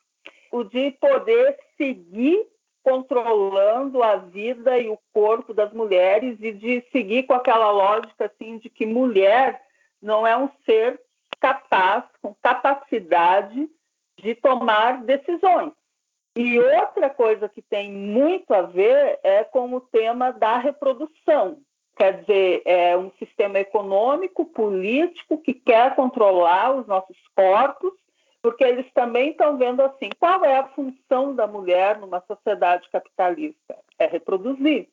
O 0.51 0.63
de 0.63 0.91
poder 0.91 1.57
seguir 1.75 2.47
controlando 2.83 4.03
a 4.03 4.17
vida 4.17 4.77
e 4.77 4.89
o 4.89 4.99
corpo 5.13 5.53
das 5.53 5.73
mulheres 5.73 6.37
e 6.41 6.51
de 6.51 6.85
seguir 6.91 7.23
com 7.23 7.33
aquela 7.33 7.71
lógica 7.71 8.25
assim 8.25 8.57
de 8.57 8.69
que 8.69 8.85
mulher 8.85 9.61
não 10.01 10.27
é 10.27 10.37
um 10.37 10.49
ser 10.65 10.99
capaz, 11.43 12.05
com 12.21 12.33
capacidade 12.41 13.69
de 14.17 14.33
tomar 14.35 15.03
decisões. 15.03 15.73
E 16.37 16.57
outra 16.57 17.09
coisa 17.09 17.49
que 17.49 17.61
tem 17.61 17.91
muito 17.91 18.53
a 18.53 18.61
ver 18.61 19.19
é 19.21 19.43
com 19.43 19.73
o 19.73 19.81
tema 19.81 20.31
da 20.31 20.57
reprodução. 20.57 21.57
Quer 21.97 22.21
dizer, 22.21 22.61
é 22.63 22.97
um 22.97 23.11
sistema 23.19 23.59
econômico, 23.59 24.45
político, 24.45 25.37
que 25.37 25.53
quer 25.53 25.93
controlar 25.95 26.73
os 26.75 26.87
nossos 26.87 27.17
corpos, 27.35 27.91
porque 28.41 28.63
eles 28.63 28.89
também 28.93 29.31
estão 29.31 29.57
vendo 29.57 29.81
assim: 29.81 30.09
qual 30.17 30.45
é 30.45 30.57
a 30.57 30.69
função 30.69 31.35
da 31.35 31.45
mulher 31.45 31.99
numa 31.99 32.21
sociedade 32.21 32.89
capitalista? 32.89 33.77
É 33.99 34.07
reproduzir. 34.07 34.87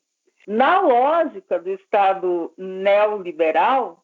Na 0.45 0.81
lógica 0.81 1.57
do 1.59 1.69
Estado 1.69 2.53
neoliberal, 2.57 4.00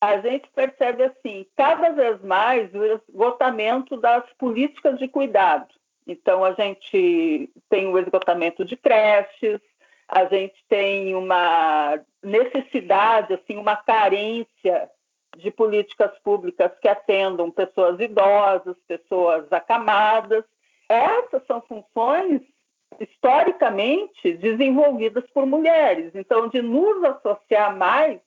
a 0.00 0.18
gente 0.20 0.48
percebe 0.54 1.02
assim, 1.02 1.46
cada 1.56 1.90
vez 1.90 2.22
mais 2.22 2.72
o 2.74 2.84
esgotamento 2.84 3.96
das 3.98 4.24
políticas 4.38 4.98
de 4.98 5.06
cuidado. 5.06 5.68
Então 6.06 6.44
a 6.44 6.52
gente 6.52 7.50
tem 7.68 7.86
o 7.88 7.98
esgotamento 7.98 8.64
de 8.64 8.76
creches, 8.76 9.60
a 10.08 10.24
gente 10.24 10.56
tem 10.68 11.14
uma 11.14 12.00
necessidade, 12.22 13.34
assim, 13.34 13.56
uma 13.56 13.76
carência 13.76 14.90
de 15.36 15.50
políticas 15.50 16.10
públicas 16.24 16.72
que 16.80 16.88
atendam 16.88 17.50
pessoas 17.50 18.00
idosas, 18.00 18.76
pessoas 18.88 19.52
acamadas. 19.52 20.44
Essas 20.88 21.46
são 21.46 21.62
funções 21.62 22.42
historicamente 22.98 24.32
desenvolvidas 24.32 25.24
por 25.32 25.46
mulheres. 25.46 26.12
Então, 26.14 26.48
de 26.48 26.60
nos 26.60 27.04
associar 27.04 27.76
mais 27.76 28.20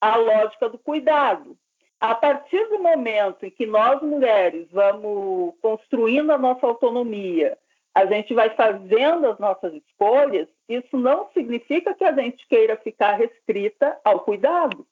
à 0.00 0.16
lógica 0.16 0.68
do 0.68 0.78
cuidado. 0.78 1.56
A 2.00 2.14
partir 2.14 2.64
do 2.68 2.78
momento 2.78 3.44
em 3.44 3.50
que 3.50 3.66
nós 3.66 4.00
mulheres 4.00 4.66
vamos 4.70 5.54
construindo 5.60 6.30
a 6.30 6.38
nossa 6.38 6.66
autonomia, 6.66 7.58
a 7.94 8.06
gente 8.06 8.32
vai 8.32 8.50
fazendo 8.50 9.26
as 9.26 9.38
nossas 9.38 9.74
escolhas, 9.74 10.48
isso 10.68 10.96
não 10.96 11.28
significa 11.34 11.92
que 11.92 12.04
a 12.04 12.12
gente 12.12 12.46
queira 12.48 12.76
ficar 12.76 13.16
restrita 13.16 13.98
ao 14.04 14.20
cuidado. 14.20 14.86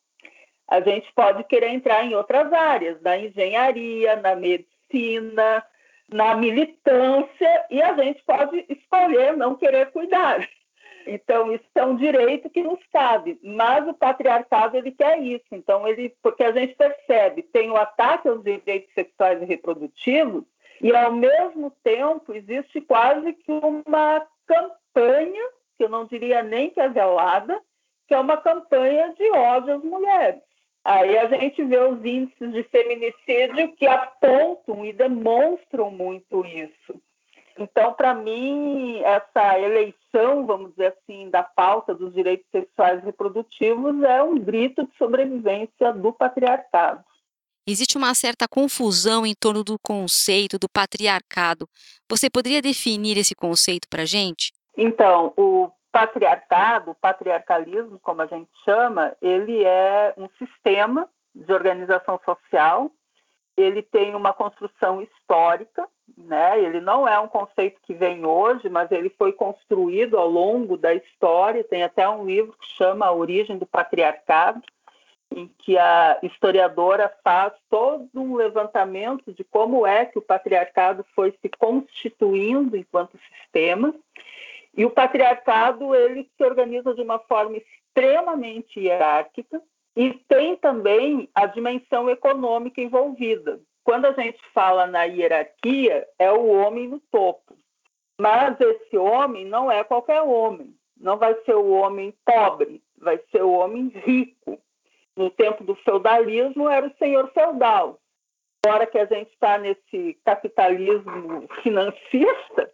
A 0.68 0.80
gente 0.80 1.10
pode 1.14 1.44
querer 1.44 1.68
entrar 1.68 2.04
em 2.04 2.14
outras 2.14 2.52
áreas, 2.52 3.00
na 3.00 3.16
engenharia, 3.16 4.16
na 4.16 4.36
medicina, 4.36 5.64
na 6.12 6.34
militância, 6.34 7.66
e 7.70 7.80
a 7.80 7.94
gente 7.94 8.22
pode 8.24 8.66
escolher 8.68 9.36
não 9.36 9.54
querer 9.54 9.90
cuidar. 9.92 10.46
Então, 11.10 11.50
isso 11.52 11.64
é 11.74 11.84
um 11.84 11.96
direito 11.96 12.50
que 12.50 12.62
nos 12.62 12.78
cabe, 12.92 13.38
mas 13.42 13.88
o 13.88 13.94
patriarcado 13.94 14.76
ele 14.76 14.92
quer 14.92 15.18
isso. 15.20 15.46
Então, 15.52 15.88
ele, 15.88 16.14
porque 16.22 16.44
a 16.44 16.52
gente 16.52 16.74
percebe, 16.74 17.42
tem 17.42 17.70
o 17.70 17.76
ataque 17.76 18.28
aos 18.28 18.42
direitos 18.42 18.92
sexuais 18.92 19.40
e 19.40 19.46
reprodutivos, 19.46 20.44
e 20.82 20.94
ao 20.94 21.12
mesmo 21.12 21.72
tempo 21.82 22.34
existe 22.34 22.82
quase 22.82 23.32
que 23.32 23.50
uma 23.50 24.24
campanha, 24.46 25.48
que 25.78 25.84
eu 25.84 25.88
não 25.88 26.04
diria 26.04 26.42
nem 26.42 26.68
que 26.68 26.80
é 26.80 26.88
velada, 26.88 27.58
que 28.06 28.14
é 28.14 28.18
uma 28.18 28.36
campanha 28.36 29.14
de 29.14 29.30
ódio 29.30 29.76
às 29.76 29.82
mulheres. 29.82 30.42
Aí 30.84 31.18
a 31.18 31.26
gente 31.26 31.64
vê 31.64 31.78
os 31.78 32.04
índices 32.04 32.52
de 32.52 32.62
feminicídio 32.64 33.72
que 33.76 33.86
apontam 33.86 34.84
e 34.84 34.92
demonstram 34.92 35.90
muito 35.90 36.44
isso. 36.46 37.00
Então, 37.58 37.92
para 37.92 38.14
mim, 38.14 39.00
essa 39.02 39.58
eleição, 39.58 40.46
vamos 40.46 40.70
dizer 40.70 40.94
assim, 40.96 41.28
da 41.28 41.42
pauta 41.42 41.92
dos 41.92 42.14
direitos 42.14 42.46
sexuais 42.52 43.02
e 43.02 43.06
reprodutivos 43.06 44.00
é 44.04 44.22
um 44.22 44.38
grito 44.38 44.86
de 44.86 44.96
sobrevivência 44.96 45.92
do 45.92 46.12
patriarcado. 46.12 47.04
Existe 47.66 47.98
uma 47.98 48.14
certa 48.14 48.46
confusão 48.48 49.26
em 49.26 49.34
torno 49.34 49.62
do 49.62 49.76
conceito 49.82 50.58
do 50.58 50.68
patriarcado. 50.68 51.68
Você 52.08 52.30
poderia 52.30 52.62
definir 52.62 53.18
esse 53.18 53.34
conceito 53.34 53.88
para 53.90 54.02
a 54.02 54.06
gente? 54.06 54.52
Então, 54.76 55.34
o 55.36 55.70
patriarcado, 55.92 56.92
o 56.92 56.94
patriarcalismo, 56.94 57.98
como 58.00 58.22
a 58.22 58.26
gente 58.26 58.48
chama, 58.64 59.14
ele 59.20 59.64
é 59.64 60.14
um 60.16 60.28
sistema 60.38 61.08
de 61.34 61.52
organização 61.52 62.20
social. 62.24 62.90
Ele 63.58 63.82
tem 63.82 64.14
uma 64.14 64.32
construção 64.32 65.02
histórica, 65.02 65.84
né? 66.16 66.62
Ele 66.62 66.80
não 66.80 67.08
é 67.08 67.18
um 67.18 67.26
conceito 67.26 67.80
que 67.82 67.92
vem 67.92 68.24
hoje, 68.24 68.68
mas 68.68 68.90
ele 68.92 69.10
foi 69.10 69.32
construído 69.32 70.16
ao 70.16 70.28
longo 70.28 70.76
da 70.76 70.94
história. 70.94 71.64
Tem 71.64 71.82
até 71.82 72.08
um 72.08 72.24
livro 72.24 72.52
que 72.52 72.68
chama 72.76 73.06
A 73.06 73.12
Origem 73.12 73.58
do 73.58 73.66
Patriarcado, 73.66 74.62
em 75.34 75.48
que 75.58 75.76
a 75.76 76.18
historiadora 76.22 77.12
faz 77.24 77.52
todo 77.68 78.08
um 78.14 78.36
levantamento 78.36 79.32
de 79.32 79.42
como 79.42 79.84
é 79.84 80.06
que 80.06 80.18
o 80.18 80.22
patriarcado 80.22 81.04
foi 81.14 81.32
se 81.42 81.48
constituindo 81.58 82.76
enquanto 82.76 83.18
sistema. 83.18 83.92
E 84.76 84.84
o 84.84 84.90
patriarcado 84.90 85.94
ele 85.96 86.30
se 86.36 86.44
organiza 86.44 86.94
de 86.94 87.02
uma 87.02 87.18
forma 87.18 87.56
extremamente 87.56 88.78
hierárquica 88.78 89.60
e 89.98 90.14
tem 90.28 90.54
também 90.54 91.28
a 91.34 91.44
dimensão 91.46 92.08
econômica 92.08 92.80
envolvida. 92.80 93.58
Quando 93.82 94.04
a 94.04 94.12
gente 94.12 94.38
fala 94.54 94.86
na 94.86 95.02
hierarquia, 95.02 96.06
é 96.16 96.30
o 96.30 96.46
homem 96.46 96.86
no 96.86 97.00
topo. 97.10 97.58
Mas 98.20 98.60
esse 98.60 98.96
homem 98.96 99.44
não 99.44 99.68
é 99.68 99.82
qualquer 99.82 100.22
homem. 100.22 100.72
Não 100.96 101.18
vai 101.18 101.34
ser 101.42 101.56
o 101.56 101.70
homem 101.70 102.14
pobre, 102.24 102.80
vai 102.96 103.18
ser 103.32 103.42
o 103.42 103.50
homem 103.50 103.88
rico 103.88 104.56
no 105.16 105.30
tempo 105.30 105.64
do 105.64 105.74
feudalismo, 105.74 106.68
era 106.68 106.86
o 106.86 106.96
senhor 106.96 107.32
feudal. 107.32 107.98
Agora 108.64 108.86
que 108.86 108.98
a 108.98 109.04
gente 109.04 109.32
está 109.32 109.58
nesse 109.58 110.16
capitalismo 110.24 111.48
financista, 111.64 112.70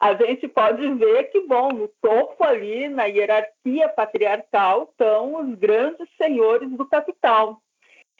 a 0.00 0.14
gente 0.14 0.46
pode 0.46 0.88
ver 0.94 1.24
que, 1.24 1.40
bom, 1.40 1.72
no 1.72 1.88
topo 2.00 2.44
ali, 2.44 2.88
na 2.88 3.04
hierarquia 3.06 3.88
patriarcal, 3.88 4.84
estão 4.84 5.34
os 5.34 5.58
grandes 5.58 6.08
senhores 6.16 6.70
do 6.70 6.86
capital. 6.86 7.60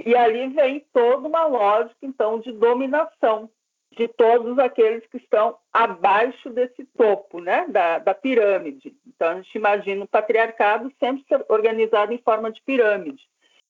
E 0.05 0.15
ali 0.17 0.49
vem 0.49 0.85
toda 0.93 1.29
uma 1.29 1.47
lógica, 1.47 1.97
então, 2.03 2.41
de 2.41 2.53
dominação 2.53 3.49
de 3.93 4.07
todos 4.07 4.59
aqueles 4.59 5.05
que 5.07 5.17
estão 5.17 5.57
abaixo 5.73 6.51
desse 6.51 6.85
topo, 6.97 7.41
né, 7.41 7.67
da, 7.69 7.99
da 7.99 8.15
pirâmide. 8.15 8.95
Então, 9.07 9.29
a 9.29 9.35
gente 9.37 9.55
imagina 9.57 10.05
o 10.05 10.09
patriarcado 10.09 10.93
sempre 11.01 11.25
organizado 11.49 12.13
em 12.13 12.19
forma 12.19 12.53
de 12.53 12.63
pirâmide. 12.63 13.23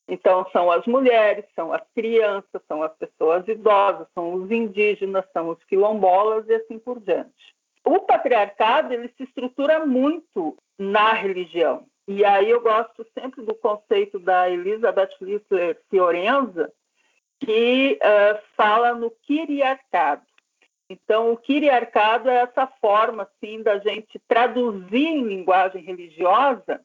Então, 0.07 0.47
são 0.53 0.71
as 0.71 0.85
mulheres, 0.87 1.45
são 1.55 1.73
as 1.73 1.83
crianças, 1.95 2.63
são 2.67 2.83
as 2.83 2.95
pessoas 2.97 3.47
idosas, 3.47 4.07
são 4.15 4.35
os 4.35 4.51
indígenas, 4.51 5.25
são 5.33 5.51
os 5.51 5.63
quilombolas 5.65 6.47
e 6.49 6.55
assim 6.55 6.79
por 6.79 6.99
diante. 7.01 7.58
O 7.91 8.01
patriarcado 8.01 8.93
ele 8.93 9.09
se 9.17 9.23
estrutura 9.23 9.87
muito 9.87 10.59
na 10.79 11.15
religião. 11.15 11.87
E 12.07 12.23
aí 12.23 12.51
eu 12.51 12.61
gosto 12.61 13.07
sempre 13.19 13.43
do 13.43 13.55
conceito 13.55 14.19
da 14.19 14.51
Elizabeth 14.51 15.09
Littler 15.23 15.81
Fiorenza, 15.89 16.71
que 17.41 17.99
uh, 18.03 18.39
fala 18.55 18.95
no 18.95 19.11
quiriarcado. 19.23 20.21
Então, 20.91 21.33
o 21.33 21.37
quiriarcado 21.39 22.29
é 22.29 22.37
essa 22.37 22.67
forma 22.79 23.23
assim 23.23 23.63
da 23.63 23.79
gente 23.79 24.21
traduzir 24.29 25.07
em 25.07 25.23
linguagem 25.23 25.83
religiosa 25.83 26.83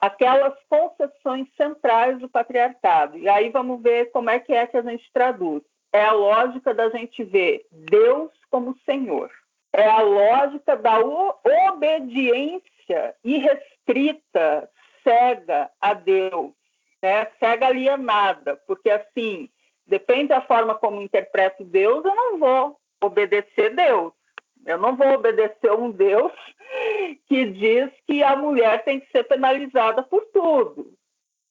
aquelas 0.00 0.54
concepções 0.68 1.46
centrais 1.56 2.18
do 2.18 2.28
patriarcado. 2.28 3.16
E 3.16 3.28
aí 3.28 3.48
vamos 3.48 3.80
ver 3.80 4.10
como 4.10 4.28
é 4.28 4.40
que 4.40 4.52
é 4.52 4.66
que 4.66 4.76
a 4.76 4.82
gente 4.82 5.08
traduz. 5.12 5.62
É 5.92 6.04
a 6.04 6.12
lógica 6.12 6.74
da 6.74 6.90
gente 6.90 7.22
ver 7.22 7.64
Deus 7.70 8.32
como 8.50 8.76
Senhor. 8.84 9.30
É 9.72 9.88
a 9.88 10.02
lógica 10.02 10.76
da 10.76 11.00
obediência 11.00 13.14
irrestrita, 13.24 14.68
cega 15.02 15.70
a 15.80 15.94
Deus, 15.94 16.52
né? 17.02 17.26
cega 17.38 17.66
alienada, 17.66 18.56
porque 18.66 18.90
assim, 18.90 19.48
depende 19.86 20.28
da 20.28 20.42
forma 20.42 20.74
como 20.74 21.00
interpreto 21.00 21.64
Deus, 21.64 22.04
eu 22.04 22.14
não 22.14 22.38
vou 22.38 22.76
obedecer 23.02 23.74
Deus. 23.74 24.12
Eu 24.64 24.78
não 24.78 24.96
vou 24.96 25.08
obedecer 25.08 25.72
um 25.72 25.90
Deus 25.90 26.32
que 27.26 27.46
diz 27.46 27.90
que 28.06 28.22
a 28.22 28.36
mulher 28.36 28.84
tem 28.84 29.00
que 29.00 29.10
ser 29.10 29.24
penalizada 29.24 30.02
por 30.02 30.24
tudo. 30.26 30.92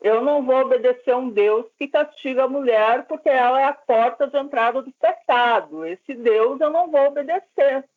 Eu 0.02 0.24
não 0.24 0.44
vou 0.44 0.62
obedecer 0.62 1.16
um 1.16 1.30
Deus 1.30 1.66
que 1.78 1.88
castiga 1.88 2.46
a 2.46 2.50
mulher 2.50 3.06
porque 3.06 3.30
ela 3.30 3.62
é 3.62 3.66
a 3.66 3.74
porta 3.74 4.28
de 4.28 4.38
entrada 4.38 4.82
do 4.82 4.92
pecado. 4.94 5.86
Esse 5.86 6.16
Deus 6.16 6.60
eu 6.60 6.72
não 6.72 6.90
vou 6.90 7.08
obedecer. 7.08 7.88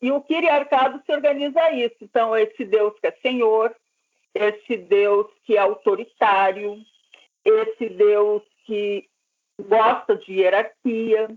E 0.00 0.12
o 0.12 0.20
quiriarcado 0.20 1.02
se 1.04 1.12
organiza 1.12 1.70
isso. 1.72 1.96
Então, 2.00 2.36
esse 2.36 2.64
Deus 2.64 2.94
que 3.00 3.06
é 3.06 3.12
senhor, 3.22 3.74
esse 4.34 4.76
Deus 4.76 5.26
que 5.44 5.56
é 5.56 5.60
autoritário, 5.60 6.78
esse 7.44 7.88
Deus 7.88 8.42
que 8.64 9.08
gosta 9.60 10.14
de 10.16 10.34
hierarquia, 10.34 11.28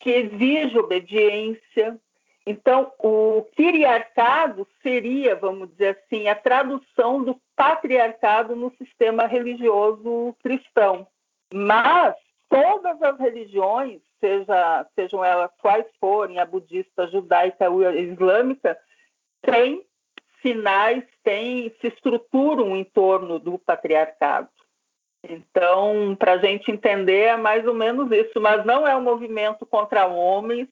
que 0.00 0.10
exige 0.10 0.78
obediência, 0.78 2.00
então, 2.46 2.92
o 2.98 3.42
patriarcado 3.56 4.66
seria, 4.82 5.36
vamos 5.36 5.70
dizer 5.70 5.96
assim, 5.96 6.26
a 6.28 6.34
tradução 6.34 7.22
do 7.22 7.40
patriarcado 7.54 8.56
no 8.56 8.72
sistema 8.76 9.26
religioso 9.26 10.34
cristão. 10.42 11.06
Mas 11.54 12.16
todas 12.52 13.02
as 13.02 13.18
religiões, 13.18 14.02
seja, 14.20 14.86
sejam 14.94 15.24
elas 15.24 15.50
quais 15.60 15.86
forem, 15.98 16.38
a 16.38 16.44
budista, 16.44 17.04
a 17.04 17.06
judaica 17.06 17.66
a 17.66 17.96
islâmica, 17.96 18.78
têm 19.40 19.82
sinais, 20.42 21.02
têm, 21.24 21.72
se 21.80 21.86
estruturam 21.86 22.76
em 22.76 22.84
torno 22.84 23.38
do 23.38 23.58
patriarcado. 23.58 24.48
Então, 25.24 26.14
para 26.18 26.32
a 26.32 26.38
gente 26.38 26.70
entender, 26.70 27.28
é 27.28 27.36
mais 27.36 27.66
ou 27.66 27.74
menos 27.74 28.10
isso, 28.10 28.40
mas 28.40 28.66
não 28.66 28.86
é 28.86 28.94
um 28.94 29.02
movimento 29.02 29.64
contra 29.64 30.06
homens, 30.06 30.68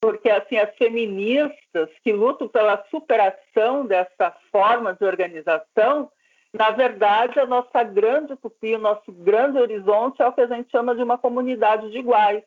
porque 0.00 0.30
assim 0.30 0.56
as 0.56 0.72
feministas 0.76 1.88
que 2.04 2.12
lutam 2.12 2.46
pela 2.46 2.84
superação 2.90 3.86
dessa 3.86 4.36
forma 4.52 4.94
de 4.94 5.04
organização, 5.04 6.10
na 6.52 6.70
verdade, 6.70 7.38
a 7.38 7.46
nossa 7.46 7.82
grande 7.82 8.32
utopia, 8.32 8.78
o 8.78 8.80
nosso 8.80 9.12
grande 9.12 9.58
horizonte 9.58 10.22
é 10.22 10.26
o 10.26 10.32
que 10.32 10.40
a 10.40 10.46
gente 10.46 10.70
chama 10.70 10.94
de 10.94 11.02
uma 11.02 11.18
comunidade 11.18 11.90
de 11.90 11.98
iguais. 11.98 12.42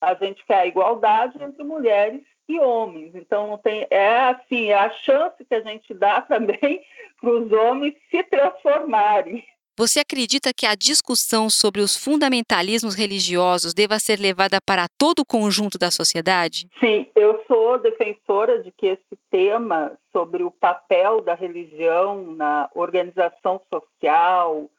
A 0.00 0.14
gente 0.14 0.44
quer 0.44 0.60
a 0.60 0.66
igualdade 0.66 1.42
entre 1.42 1.64
mulheres 1.64 2.22
e 2.48 2.60
homens. 2.60 3.14
Então, 3.14 3.58
tem, 3.58 3.86
é 3.90 4.20
assim, 4.28 4.68
é 4.68 4.74
a 4.74 4.90
chance 4.90 5.44
que 5.44 5.54
a 5.54 5.62
gente 5.62 5.92
dá 5.94 6.20
também 6.20 6.84
para 7.20 7.30
os 7.30 7.50
homens 7.50 7.94
se 8.10 8.22
transformarem. 8.22 9.44
Você 9.76 9.98
acredita 9.98 10.52
que 10.56 10.66
a 10.66 10.76
discussão 10.76 11.50
sobre 11.50 11.80
os 11.80 11.96
fundamentalismos 11.96 12.94
religiosos 12.94 13.74
deva 13.74 13.98
ser 13.98 14.20
levada 14.20 14.58
para 14.64 14.86
todo 14.96 15.20
o 15.20 15.26
conjunto 15.26 15.76
da 15.76 15.90
sociedade? 15.90 16.68
Sim, 16.78 17.08
eu 17.16 17.42
sou 17.48 17.80
defensora 17.80 18.62
de 18.62 18.70
que 18.70 18.86
esse 18.86 19.18
tema 19.32 19.98
sobre 20.12 20.44
o 20.44 20.50
papel 20.52 21.20
da 21.22 21.34
religião 21.34 22.22
na 22.36 22.70
organização 22.72 23.60
social, 23.68 24.70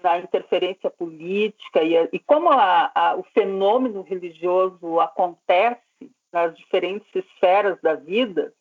na 0.00 0.20
interferência 0.20 0.88
política 0.88 1.82
e, 1.82 1.94
e 2.12 2.18
como 2.20 2.48
a, 2.48 2.92
a, 2.94 3.16
o 3.16 3.24
fenômeno 3.34 4.02
religioso 4.02 5.00
acontece 5.00 5.80
nas 6.32 6.56
diferentes 6.56 7.08
esferas 7.12 7.76
da 7.82 7.94
vida, 7.96 8.52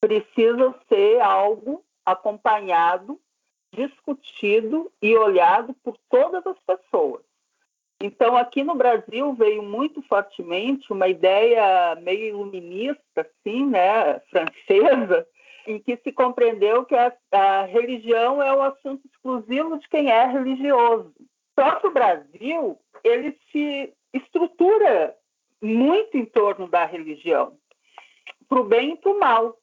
precisa 0.00 0.74
ser 0.88 1.20
algo 1.20 1.84
acompanhado 2.04 3.20
discutido 3.74 4.90
e 5.02 5.16
olhado 5.16 5.74
por 5.82 5.96
todas 6.08 6.46
as 6.46 6.58
pessoas. 6.60 7.22
Então, 8.00 8.36
aqui 8.36 8.62
no 8.62 8.74
Brasil 8.74 9.32
veio 9.34 9.62
muito 9.62 10.02
fortemente 10.02 10.92
uma 10.92 11.08
ideia 11.08 11.94
meio 12.02 12.26
iluminista, 12.26 13.20
assim, 13.20 13.66
né, 13.66 14.20
francesa, 14.30 15.26
em 15.66 15.78
que 15.78 15.96
se 15.96 16.12
compreendeu 16.12 16.84
que 16.84 16.94
a, 16.94 17.12
a 17.32 17.62
religião 17.64 18.42
é 18.42 18.52
o 18.52 18.62
assunto 18.62 19.06
exclusivo 19.06 19.78
de 19.78 19.88
quem 19.88 20.10
é 20.10 20.26
religioso. 20.26 21.14
O 21.84 21.90
Brasil, 21.90 22.78
ele 23.02 23.38
se 23.50 23.94
estrutura 24.12 25.16
muito 25.62 26.16
em 26.16 26.26
torno 26.26 26.68
da 26.68 26.84
religião, 26.84 27.56
para 28.48 28.60
o 28.60 28.64
bem 28.64 28.92
e 28.92 28.96
para 28.96 29.10
o 29.10 29.18
mal. 29.18 29.56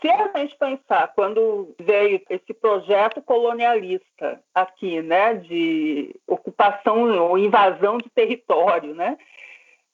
Se 0.00 0.10
a 0.10 0.38
gente 0.38 0.56
pensar 0.56 1.12
quando 1.14 1.74
veio 1.80 2.20
esse 2.28 2.52
projeto 2.52 3.22
colonialista 3.22 4.42
aqui, 4.54 5.00
né, 5.00 5.34
de 5.34 6.14
ocupação 6.26 7.28
ou 7.28 7.38
invasão 7.38 7.98
de 7.98 8.10
território, 8.10 8.94
né, 8.94 9.16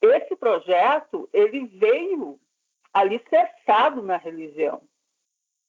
esse 0.03 0.35
projeto 0.37 1.29
ele 1.33 1.67
veio 1.67 2.39
alicerçado 2.93 4.03
na 4.03 4.17
religião. 4.17 4.83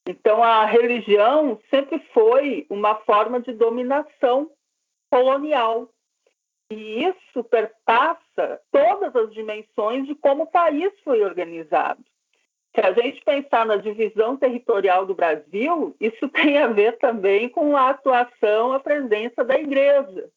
Então 0.08 0.42
a 0.42 0.66
religião 0.66 1.60
sempre 1.70 2.00
foi 2.14 2.66
uma 2.70 2.96
forma 2.96 3.40
de 3.40 3.54
dominação 3.54 4.50
colonial. 5.10 5.90
E 6.72 7.04
isso 7.04 7.44
perpassa 7.44 8.62
todas 8.72 9.16
as 9.16 9.34
dimensões 9.34 10.08
de 10.08 10.16
como 10.16 10.44
o 10.44 10.48
país 10.48 10.92
foi 11.04 11.22
organizado. 11.22 12.04
Se 12.74 12.80
a 12.80 12.94
gente 12.94 13.22
pensar 13.24 13.66
na 13.66 13.76
divisão 13.76 14.38
territorial 14.38 15.06
do 15.06 15.14
Brasil, 15.14 15.96
isso 16.00 16.28
tem 16.30 16.58
a 16.58 16.68
ver 16.68 16.98
também 16.98 17.50
com 17.50 17.76
a 17.76 17.90
atuação, 17.90 18.74
a 18.74 18.80
presença 18.80 19.44
da 19.44 19.60
igreja. 19.60 20.30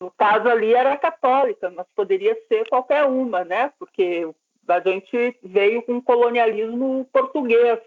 No 0.00 0.10
caso 0.10 0.48
ali 0.48 0.74
era 0.74 0.96
católica, 0.96 1.70
mas 1.70 1.86
poderia 1.94 2.36
ser 2.48 2.68
qualquer 2.68 3.04
uma, 3.04 3.44
né? 3.44 3.72
Porque 3.78 4.28
a 4.66 4.80
gente 4.80 5.38
veio 5.42 5.82
com 5.82 6.00
colonialismo 6.00 7.08
português. 7.12 7.78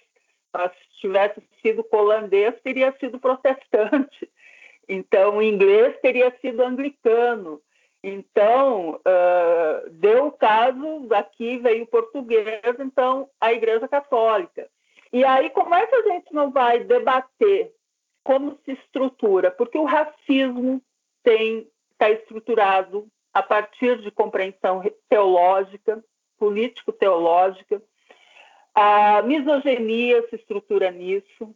Mas 0.54 0.72
se 0.72 1.02
tivesse 1.02 1.42
sido 1.62 1.86
holandês, 1.92 2.56
teria 2.64 2.96
sido 3.00 3.20
protestante. 3.20 4.30
Então, 4.88 5.38
o 5.38 5.42
inglês 5.42 6.00
teria 6.02 6.34
sido 6.40 6.64
anglicano. 6.64 7.62
Então, 8.08 9.02
uh, 9.06 9.90
deu 9.90 10.28
o 10.28 10.32
caso, 10.32 11.08
aqui 11.12 11.58
veio 11.58 11.84
o 11.84 11.88
português, 11.88 12.62
então 12.80 13.30
a 13.40 13.52
Igreja 13.52 13.86
Católica. 13.86 14.70
E 15.12 15.26
aí, 15.26 15.50
como 15.50 15.76
é 15.76 15.86
que 15.86 15.96
a 15.96 16.02
gente 16.04 16.34
não 16.34 16.50
vai 16.50 16.86
debater 16.86 17.74
como 18.24 18.58
se 18.64 18.72
estrutura? 18.72 19.52
Porque 19.52 19.78
o 19.78 19.84
racismo 19.84 20.82
está 21.92 22.10
estruturado 22.10 23.08
a 23.34 23.44
partir 23.44 24.02
de 24.02 24.10
compreensão 24.10 24.82
teológica, 25.10 26.02
político-teológica. 26.40 27.82
A 28.74 29.22
misoginia 29.22 30.26
se 30.30 30.38
estrutura 30.38 30.92
nisso. 30.92 31.54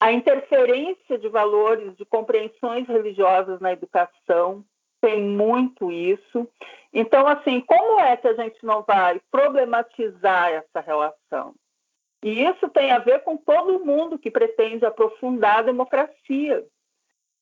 A 0.00 0.12
interferência 0.12 1.18
de 1.18 1.28
valores, 1.28 1.94
de 1.96 2.06
compreensões 2.06 2.88
religiosas 2.88 3.60
na 3.60 3.72
educação, 3.72 4.64
tem 5.04 5.20
muito 5.20 5.92
isso. 5.92 6.48
Então, 6.90 7.28
assim, 7.28 7.60
como 7.60 8.00
é 8.00 8.16
que 8.16 8.26
a 8.26 8.32
gente 8.32 8.64
não 8.64 8.82
vai 8.82 9.20
problematizar 9.30 10.50
essa 10.50 10.80
relação? 10.80 11.54
E 12.22 12.42
isso 12.42 12.70
tem 12.70 12.90
a 12.90 12.98
ver 13.00 13.22
com 13.22 13.36
todo 13.36 13.84
mundo 13.84 14.18
que 14.18 14.30
pretende 14.30 14.86
aprofundar 14.86 15.58
a 15.58 15.62
democracia. 15.62 16.64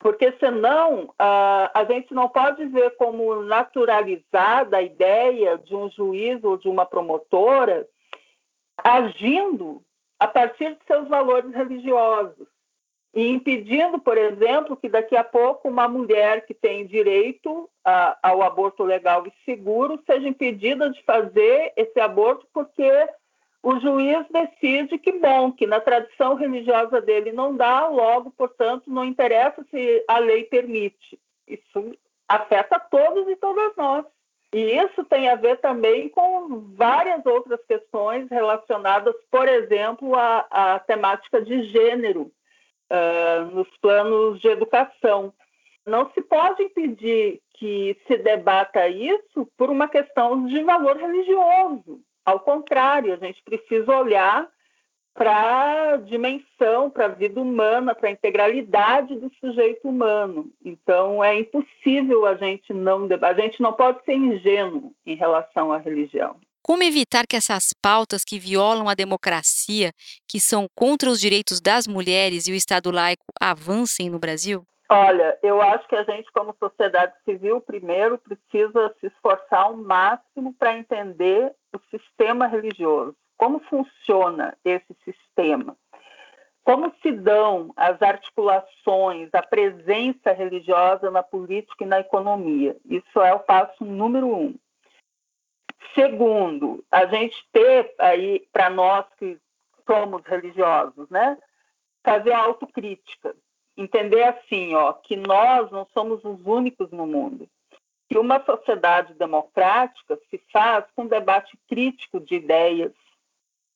Porque, 0.01 0.33
senão, 0.40 1.14
a 1.16 1.85
gente 1.88 2.12
não 2.12 2.29
pode 2.29 2.64
ver 2.66 2.96
como 2.96 3.44
naturalizada 3.44 4.79
a 4.79 4.83
ideia 4.83 5.57
de 5.57 5.77
um 5.77 5.88
juiz 5.88 6.42
ou 6.42 6.57
de 6.57 6.68
uma 6.68 6.85
promotora 6.85 7.87
agindo 8.83 9.81
a 10.18 10.27
partir 10.27 10.75
de 10.75 10.85
seus 10.85 11.07
valores 11.07 11.55
religiosos 11.55 12.52
e 13.14 13.29
impedindo, 13.29 13.98
por 13.98 14.16
exemplo, 14.16 14.77
que 14.77 14.88
daqui 14.88 15.14
a 15.16 15.25
pouco 15.25 15.68
uma 15.68 15.87
mulher 15.87 16.46
que 16.46 16.55
tem 16.55 16.87
direito 16.87 17.68
a, 17.85 18.18
ao 18.22 18.42
aborto 18.42 18.83
legal 18.83 19.27
e 19.27 19.33
seguro 19.44 20.03
seja 20.07 20.27
impedida 20.27 20.88
de 20.90 21.03
fazer 21.03 21.72
esse 21.77 22.01
aborto 22.01 22.46
porque 22.55 22.90
o 23.62 23.79
juiz 23.79 24.27
decide 24.31 24.98
que 24.98 25.12
bom, 25.12 25.53
que 25.53 25.66
na 25.66 25.79
tradição 25.79 26.35
religiosa 26.35 27.01
dele 27.01 27.33
não 27.33 27.55
dá, 27.55 27.87
logo, 27.87 28.31
portanto, 28.31 28.85
não 28.90 29.05
interessa 29.05 29.64
se 29.70 30.05
a 30.09 30.18
lei 30.18 30.44
permite. 30.44 31.18
Isso 31.46 31.94
afeta 32.27 32.81
todos 32.81 33.29
e 33.29 33.37
todas 33.37 33.77
nós. 33.77 34.05
E 34.53 34.59
isso 34.59 35.05
tem 35.05 35.29
a 35.29 35.37
ver 35.37 35.59
também 35.59 36.09
com 36.09 36.61
várias 36.75 37.25
outras 37.25 37.61
questões 37.66 38.29
relacionadas, 38.29 39.14
por 39.31 39.48
exemplo, 39.48 40.14
à, 40.14 40.46
à 40.51 40.79
temática 40.81 41.40
de 41.40 41.62
gênero, 41.70 42.31
uh, 42.92 43.44
nos 43.55 43.68
planos 43.78 44.40
de 44.40 44.48
educação. 44.48 45.33
Não 45.87 46.11
se 46.12 46.20
pode 46.20 46.62
impedir 46.62 47.40
que 47.55 47.96
se 48.07 48.16
debata 48.18 48.87
isso 48.88 49.48
por 49.57 49.70
uma 49.70 49.88
questão 49.88 50.46
de 50.46 50.62
valor 50.62 50.96
religioso. 50.96 52.00
Ao 52.24 52.38
contrário, 52.38 53.12
a 53.12 53.16
gente 53.16 53.42
precisa 53.42 53.96
olhar 53.96 54.48
para 55.14 55.92
a 55.92 55.96
dimensão, 55.96 56.88
para 56.88 57.07
a 57.07 57.09
vida 57.09 57.40
humana, 57.40 57.94
para 57.94 58.09
a 58.09 58.12
integralidade 58.12 59.14
do 59.16 59.31
sujeito 59.40 59.88
humano. 59.88 60.50
Então, 60.64 61.22
é 61.22 61.38
impossível 61.38 62.26
a 62.26 62.35
gente 62.35 62.72
não 62.72 63.09
a 63.20 63.35
gente 63.35 63.61
não 63.61 63.72
pode 63.72 64.02
ser 64.05 64.14
ingênuo 64.14 64.94
em 65.05 65.14
relação 65.14 65.72
à 65.72 65.78
religião. 65.78 66.37
Como 66.64 66.85
evitar 66.85 67.27
que 67.27 67.35
essas 67.35 67.75
pautas 67.83 68.22
que 68.25 68.38
violam 68.38 68.88
a 68.88 68.94
democracia, 68.94 69.90
que 70.29 70.38
são 70.38 70.66
contra 70.77 71.11
os 71.11 71.20
direitos 71.20 71.61
das 71.61 71.88
mulheres 71.88 72.46
e 72.46 72.53
o 72.53 72.55
Estado 72.55 72.92
laico, 72.92 73.25
avancem 73.40 74.09
no 74.09 74.20
Brasil? 74.20 74.64
Olha, 74.88 75.37
eu 75.42 75.61
acho 75.61 75.88
que 75.88 75.96
a 75.96 76.05
gente, 76.05 76.31
como 76.33 76.55
sociedade 76.61 77.14
civil, 77.25 77.61
primeiro 77.61 78.16
precisa 78.18 78.94
se 79.01 79.07
esforçar 79.09 79.62
ao 79.62 79.77
máximo 79.77 80.55
para 80.57 80.79
entender 80.79 81.53
o 81.75 81.81
sistema 81.90 82.46
religioso. 82.46 83.16
Como 83.37 83.59
funciona 83.68 84.57
esse 84.64 84.94
sistema? 85.05 85.77
Como 86.62 86.92
se 87.03 87.11
dão 87.11 87.72
as 87.77 88.01
articulações, 88.01 89.31
a 89.33 89.42
presença 89.42 90.31
religiosa 90.31 91.11
na 91.11 91.25
política 91.25 91.83
e 91.83 91.88
na 91.88 91.98
economia? 91.98 92.77
Isso 92.85 93.20
é 93.20 93.35
o 93.35 93.40
passo 93.40 93.85
número 93.85 94.29
um. 94.29 94.55
Segundo, 95.95 96.85
a 96.90 97.07
gente 97.07 97.37
ter 97.53 97.95
aí, 97.99 98.47
para 98.53 98.71
nós 98.71 99.05
que 99.18 99.38
somos 99.87 100.23
religiosos, 100.25 101.09
né, 101.11 101.37
fazer 102.05 102.33
a 102.33 102.38
autocrítica. 102.38 103.35
Entender 103.77 104.23
assim, 104.25 104.75
ó, 104.75 104.92
que 104.92 105.16
nós 105.16 105.71
não 105.71 105.87
somos 105.95 106.23
os 106.25 106.45
únicos 106.45 106.90
no 106.90 107.07
mundo. 107.07 107.49
Que 108.09 108.18
uma 108.18 108.45
sociedade 108.45 109.14
democrática 109.14 110.18
se 110.29 110.38
faz 110.53 110.85
com 110.95 111.07
debate 111.07 111.57
crítico 111.68 112.21
de 112.21 112.35
ideias, 112.35 112.92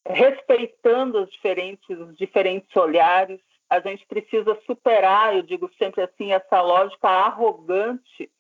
respeitando 0.06 1.22
os 1.22 1.30
diferentes, 1.30 1.98
os 1.98 2.14
diferentes 2.16 2.74
olhares. 2.76 3.40
A 3.70 3.80
gente 3.80 4.06
precisa 4.06 4.58
superar, 4.66 5.34
eu 5.34 5.42
digo 5.42 5.70
sempre 5.78 6.02
assim, 6.02 6.32
essa 6.32 6.60
lógica 6.60 7.08
arrogante 7.08 8.30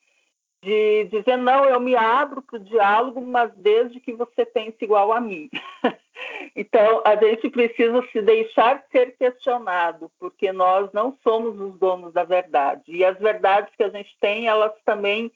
de 0.62 1.04
dizer 1.04 1.36
não, 1.36 1.64
eu 1.64 1.78
me 1.78 1.94
abro 1.94 2.42
para 2.42 2.56
o 2.56 2.64
diálogo, 2.64 3.20
mas 3.20 3.52
desde 3.56 4.00
que 4.00 4.12
você 4.12 4.44
pense 4.44 4.76
igual 4.80 5.12
a 5.12 5.20
mim. 5.20 5.48
então, 6.56 7.02
a 7.04 7.14
gente 7.16 7.50
precisa 7.50 8.02
se 8.10 8.22
deixar 8.22 8.84
ser 8.90 9.16
questionado, 9.16 10.10
porque 10.18 10.52
nós 10.52 10.90
não 10.92 11.16
somos 11.22 11.58
os 11.60 11.78
donos 11.78 12.12
da 12.12 12.24
verdade. 12.24 12.82
E 12.88 13.04
as 13.04 13.18
verdades 13.18 13.74
que 13.76 13.82
a 13.82 13.90
gente 13.90 14.16
tem, 14.20 14.48
elas 14.48 14.72
também 14.84 15.30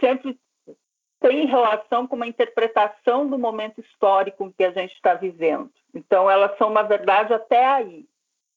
sempre 0.00 0.38
têm 1.20 1.46
relação 1.46 2.06
com 2.06 2.16
uma 2.16 2.26
interpretação 2.26 3.26
do 3.28 3.38
momento 3.38 3.80
histórico 3.80 4.52
que 4.56 4.64
a 4.64 4.72
gente 4.72 4.92
está 4.94 5.14
vivendo. 5.14 5.70
Então, 5.94 6.30
elas 6.30 6.56
são 6.58 6.68
uma 6.68 6.82
verdade 6.82 7.32
até 7.32 7.64
aí. 7.64 8.06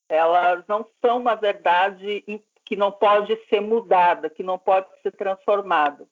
Elas 0.10 0.66
não 0.68 0.86
são 1.02 1.18
uma 1.18 1.36
verdade 1.36 2.24
que 2.68 2.76
não 2.76 2.92
pode 2.92 3.34
ser 3.48 3.62
mudada, 3.62 4.30
que 4.30 4.44
não 4.44 4.60
pode 4.60 4.88
ser 5.02 5.12
transformada. 5.12 6.06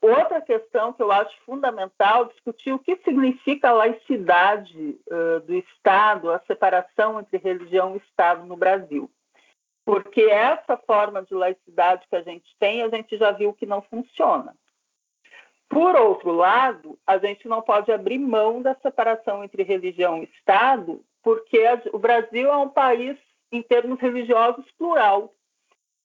Outra 0.00 0.40
questão 0.40 0.94
que 0.94 1.02
eu 1.02 1.12
acho 1.12 1.36
fundamental 1.44 2.24
discutir 2.24 2.72
o 2.72 2.78
que 2.78 2.96
significa 3.04 3.68
a 3.68 3.74
laicidade 3.74 4.98
uh, 5.06 5.40
do 5.40 5.54
Estado, 5.54 6.30
a 6.32 6.40
separação 6.46 7.20
entre 7.20 7.36
religião 7.36 7.94
e 7.94 7.98
Estado 7.98 8.46
no 8.46 8.56
Brasil. 8.56 9.10
Porque 9.84 10.22
essa 10.22 10.78
forma 10.78 11.22
de 11.22 11.34
laicidade 11.34 12.06
que 12.08 12.16
a 12.16 12.22
gente 12.22 12.56
tem, 12.58 12.82
a 12.82 12.88
gente 12.88 13.18
já 13.18 13.30
viu 13.30 13.52
que 13.52 13.66
não 13.66 13.82
funciona. 13.82 14.56
Por 15.68 15.94
outro 15.94 16.32
lado, 16.32 16.98
a 17.06 17.18
gente 17.18 17.46
não 17.46 17.60
pode 17.60 17.92
abrir 17.92 18.18
mão 18.18 18.62
da 18.62 18.74
separação 18.76 19.44
entre 19.44 19.62
religião 19.62 20.18
e 20.18 20.24
Estado, 20.24 21.04
porque 21.22 21.62
o 21.92 21.98
Brasil 21.98 22.50
é 22.50 22.56
um 22.56 22.70
país, 22.70 23.18
em 23.52 23.62
termos 23.62 24.00
religiosos, 24.00 24.64
plural. 24.78 25.34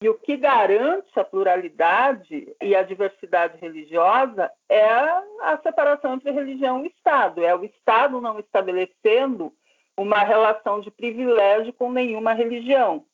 E 0.02 0.10
o 0.10 0.16
que 0.16 0.36
garante 0.36 1.18
a 1.18 1.24
pluralidade 1.24 2.56
e 2.62 2.76
a 2.76 2.84
diversidade 2.84 3.58
religiosa 3.60 4.52
é 4.70 4.86
a 4.86 5.60
separação 5.64 6.14
entre 6.14 6.32
religião 6.32 6.84
e 6.84 6.88
Estado. 6.90 7.44
É 7.44 7.56
o 7.56 7.64
Estado 7.64 8.20
não 8.20 8.40
estabelecendo 8.40 9.54
uma 9.98 10.20
relação 10.20 10.82
de 10.82 10.92
privilégio 10.92 11.72
com 11.74 11.92
nenhuma 11.92 12.34
religião. 12.34 13.06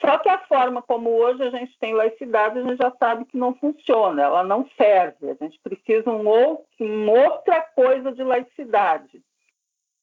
Só 0.00 0.18
que 0.18 0.28
a 0.28 0.38
forma 0.46 0.80
como 0.80 1.10
hoje 1.10 1.42
a 1.42 1.50
gente 1.50 1.76
tem 1.78 1.92
laicidade, 1.92 2.58
a 2.58 2.62
gente 2.62 2.76
já 2.76 2.92
sabe 2.98 3.24
que 3.24 3.36
não 3.36 3.54
funciona, 3.54 4.22
ela 4.22 4.44
não 4.44 4.68
serve. 4.76 5.30
A 5.30 5.44
gente 5.44 5.58
precisa 5.60 6.10
um 6.10 6.26
outro, 6.26 6.64
uma 6.78 7.12
outra 7.12 7.62
coisa 7.62 8.12
de 8.12 8.22
laicidade. 8.22 9.20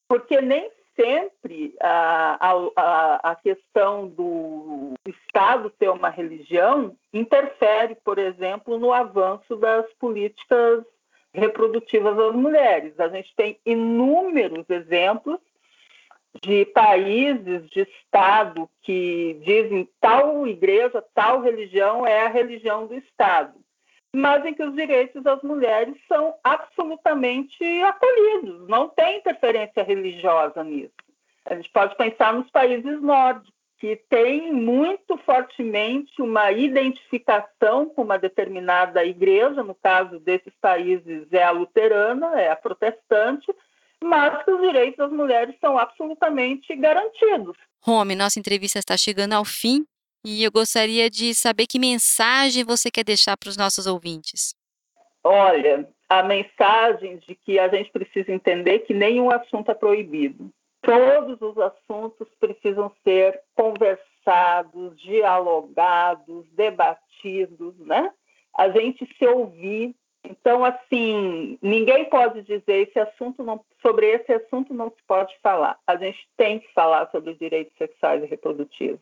Porque 0.07 0.41
nem 0.41 0.69
sempre 0.95 1.75
a, 1.81 2.37
a, 2.75 3.31
a 3.31 3.35
questão 3.35 4.07
do 4.07 4.93
Estado 5.05 5.69
ter 5.69 5.89
uma 5.89 6.09
religião 6.09 6.95
interfere, 7.13 7.95
por 8.03 8.17
exemplo, 8.17 8.77
no 8.79 8.93
avanço 8.93 9.55
das 9.55 9.85
políticas 9.93 10.83
reprodutivas 11.33 12.15
das 12.15 12.33
mulheres. 12.33 12.99
A 12.99 13.09
gente 13.09 13.33
tem 13.35 13.59
inúmeros 13.65 14.69
exemplos 14.69 15.39
de 16.41 16.65
países, 16.65 17.69
de 17.69 17.81
Estado, 17.81 18.69
que 18.81 19.39
dizem 19.45 19.87
tal 19.99 20.45
igreja, 20.47 21.03
tal 21.13 21.41
religião 21.41 22.05
é 22.05 22.25
a 22.25 22.29
religião 22.29 22.87
do 22.87 22.95
Estado 22.95 23.64
mas 24.15 24.45
em 24.45 24.53
que 24.53 24.63
os 24.63 24.73
direitos 24.73 25.21
das 25.21 25.41
mulheres 25.43 25.95
são 26.07 26.35
absolutamente 26.43 27.63
acolhidos, 27.83 28.67
não 28.67 28.87
tem 28.87 29.17
interferência 29.17 29.83
religiosa 29.83 30.63
nisso. 30.63 30.93
A 31.45 31.55
gente 31.55 31.69
pode 31.69 31.95
pensar 31.95 32.33
nos 32.33 32.49
países 32.49 33.01
nórdicos, 33.01 33.53
que 33.77 33.97
têm 34.09 34.53
muito 34.53 35.17
fortemente 35.17 36.21
uma 36.21 36.49
identificação 36.49 37.87
com 37.87 38.03
uma 38.03 38.17
determinada 38.17 39.03
igreja, 39.03 39.61
no 39.63 39.75
caso 39.75 40.17
desses 40.19 40.53
países 40.61 41.27
é 41.31 41.43
a 41.43 41.51
luterana, 41.51 42.39
é 42.39 42.49
a 42.49 42.55
protestante, 42.55 43.53
mas 44.01 44.43
que 44.43 44.51
os 44.51 44.61
direitos 44.61 44.97
das 44.97 45.11
mulheres 45.11 45.55
são 45.59 45.77
absolutamente 45.77 46.73
garantidos. 46.73 47.57
Rome, 47.81 48.15
nossa 48.15 48.39
entrevista 48.39 48.79
está 48.79 48.95
chegando 48.95 49.33
ao 49.33 49.43
fim 49.43 49.85
e 50.25 50.43
eu 50.43 50.51
gostaria 50.51 51.07
de 51.07 51.35
saber 51.35 51.67
que 51.67 51.77
mensagem 51.77 52.63
você 52.63 52.89
quer 52.89 53.03
deixar 53.03 53.37
para 53.37 53.49
os 53.49 53.55
nossos 53.55 53.85
ouvintes. 53.85 54.55
Olha, 55.23 55.87
a 56.09 56.23
mensagem 56.23 57.17
de 57.17 57.35
que 57.35 57.59
a 57.59 57.67
gente 57.67 57.91
precisa 57.91 58.31
entender 58.31 58.79
que 58.79 58.93
nenhum 58.93 59.29
assunto 59.29 59.69
é 59.69 59.75
proibido. 59.75 60.49
Todos 60.81 61.39
os 61.41 61.57
assuntos 61.57 62.27
precisam 62.39 62.91
ser 63.03 63.39
conversados, 63.55 64.99
dialogados, 64.99 66.45
debatidos, 66.53 67.77
né? 67.79 68.11
A 68.55 68.69
gente 68.69 69.07
se 69.17 69.27
ouvir. 69.27 69.95
Então, 70.23 70.65
assim, 70.65 71.57
ninguém 71.61 72.05
pode 72.05 72.41
dizer 72.41 72.87
esse 72.87 72.99
assunto 72.99 73.43
não, 73.43 73.63
sobre 73.79 74.07
esse 74.07 74.31
assunto 74.31 74.73
não 74.73 74.89
se 74.89 75.03
pode 75.07 75.35
falar. 75.41 75.77
A 75.85 75.95
gente 75.97 76.27
tem 76.35 76.59
que 76.59 76.71
falar 76.73 77.09
sobre 77.11 77.35
direitos 77.35 77.75
sexuais 77.77 78.23
e 78.23 78.27
reprodutivos. 78.27 78.99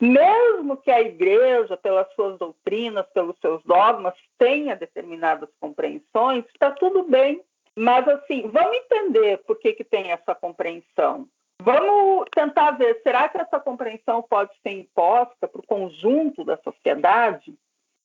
Mesmo 0.00 0.76
que 0.78 0.90
a 0.90 1.00
igreja, 1.00 1.76
pelas 1.76 2.10
suas 2.14 2.38
doutrinas, 2.38 3.06
pelos 3.12 3.38
seus 3.38 3.62
dogmas, 3.64 4.14
tenha 4.38 4.74
determinadas 4.74 5.50
compreensões, 5.60 6.44
está 6.46 6.70
tudo 6.70 7.02
bem. 7.02 7.42
Mas, 7.76 8.06
assim, 8.08 8.48
vamos 8.48 8.76
entender 8.76 9.38
por 9.38 9.58
que, 9.58 9.72
que 9.72 9.84
tem 9.84 10.10
essa 10.10 10.34
compreensão. 10.34 11.28
Vamos 11.62 12.26
tentar 12.34 12.72
ver, 12.72 13.00
será 13.02 13.28
que 13.28 13.36
essa 13.36 13.60
compreensão 13.60 14.22
pode 14.22 14.50
ser 14.62 14.70
imposta 14.70 15.46
para 15.46 15.60
o 15.60 15.66
conjunto 15.66 16.42
da 16.42 16.56
sociedade? 16.58 17.54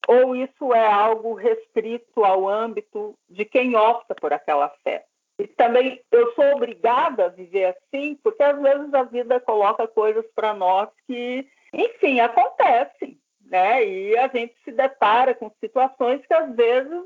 Ou 0.06 0.36
isso 0.36 0.74
é 0.74 0.86
algo 0.86 1.34
restrito 1.34 2.22
ao 2.22 2.46
âmbito 2.46 3.14
de 3.28 3.44
quem 3.44 3.74
opta 3.74 4.14
por 4.14 4.32
aquela 4.32 4.68
fé? 4.84 5.06
E 5.38 5.46
também 5.46 6.00
eu 6.10 6.32
sou 6.34 6.44
obrigada 6.54 7.26
a 7.26 7.28
viver 7.28 7.76
assim, 7.76 8.18
porque 8.22 8.42
às 8.42 8.60
vezes 8.60 8.92
a 8.94 9.02
vida 9.02 9.38
coloca 9.40 9.86
coisas 9.86 10.24
para 10.34 10.54
nós 10.54 10.88
que 11.06 11.46
enfim, 11.72 12.20
acontece, 12.20 13.18
né? 13.44 13.84
E 13.84 14.16
a 14.16 14.28
gente 14.28 14.54
se 14.64 14.72
depara 14.72 15.34
com 15.34 15.50
situações 15.60 16.24
que 16.26 16.34
às 16.34 16.54
vezes 16.54 17.04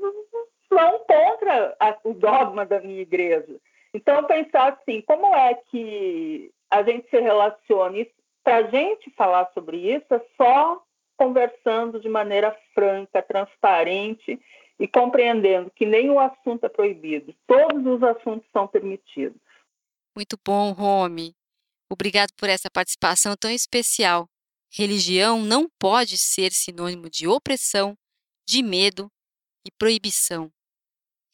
vão 0.69 0.99
contra 0.99 1.75
a, 1.79 1.97
o 2.03 2.13
dogma 2.13 2.65
da 2.65 2.79
minha 2.79 3.01
igreja. 3.01 3.55
Então, 3.93 4.23
pensar 4.23 4.73
assim, 4.73 5.01
como 5.01 5.35
é 5.35 5.55
que 5.69 6.51
a 6.69 6.81
gente 6.83 7.09
se 7.09 7.19
relaciona? 7.19 8.05
Para 8.43 8.57
a 8.57 8.63
gente 8.63 9.11
falar 9.11 9.51
sobre 9.53 9.77
isso, 9.77 10.13
é 10.13 10.21
só 10.37 10.81
conversando 11.17 11.99
de 11.99 12.09
maneira 12.09 12.55
franca, 12.73 13.21
transparente 13.21 14.39
e 14.79 14.87
compreendendo 14.87 15.71
que 15.75 15.85
nenhum 15.85 16.19
assunto 16.19 16.65
é 16.65 16.69
proibido, 16.69 17.35
todos 17.45 17.85
os 17.85 18.03
assuntos 18.03 18.47
são 18.51 18.67
permitidos. 18.67 19.39
Muito 20.15 20.37
bom, 20.43 20.71
Rome. 20.71 21.35
Obrigado 21.89 22.31
por 22.35 22.49
essa 22.49 22.69
participação 22.69 23.35
tão 23.35 23.51
especial. 23.51 24.27
Religião 24.73 25.41
não 25.41 25.69
pode 25.77 26.17
ser 26.17 26.51
sinônimo 26.51 27.09
de 27.09 27.27
opressão, 27.27 27.97
de 28.47 28.63
medo 28.63 29.11
e 29.65 29.71
proibição. 29.71 30.51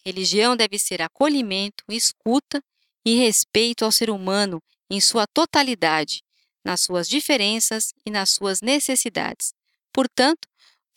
Religião 0.06 0.56
deve 0.56 0.80
ser 0.80 1.02
acolhimento, 1.02 1.84
escuta 1.90 2.62
e 3.06 3.16
respeito 3.16 3.86
ao 3.86 3.92
ser 3.92 4.10
humano 4.10 4.62
em 4.90 5.00
sua 5.00 5.28
totalidade, 5.28 6.24
nas 6.64 6.82
suas 6.82 7.08
diferenças 7.08 7.94
e 8.06 8.10
nas 8.10 8.32
suas 8.32 8.62
necessidades. 8.62 9.54
Portanto, 9.94 10.48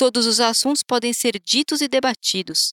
todos 0.01 0.27
os 0.27 0.41
assuntos 0.41 0.83
podem 0.83 1.13
ser 1.13 1.39
ditos 1.39 1.83
e 1.83 1.89
debatidos. 1.89 2.73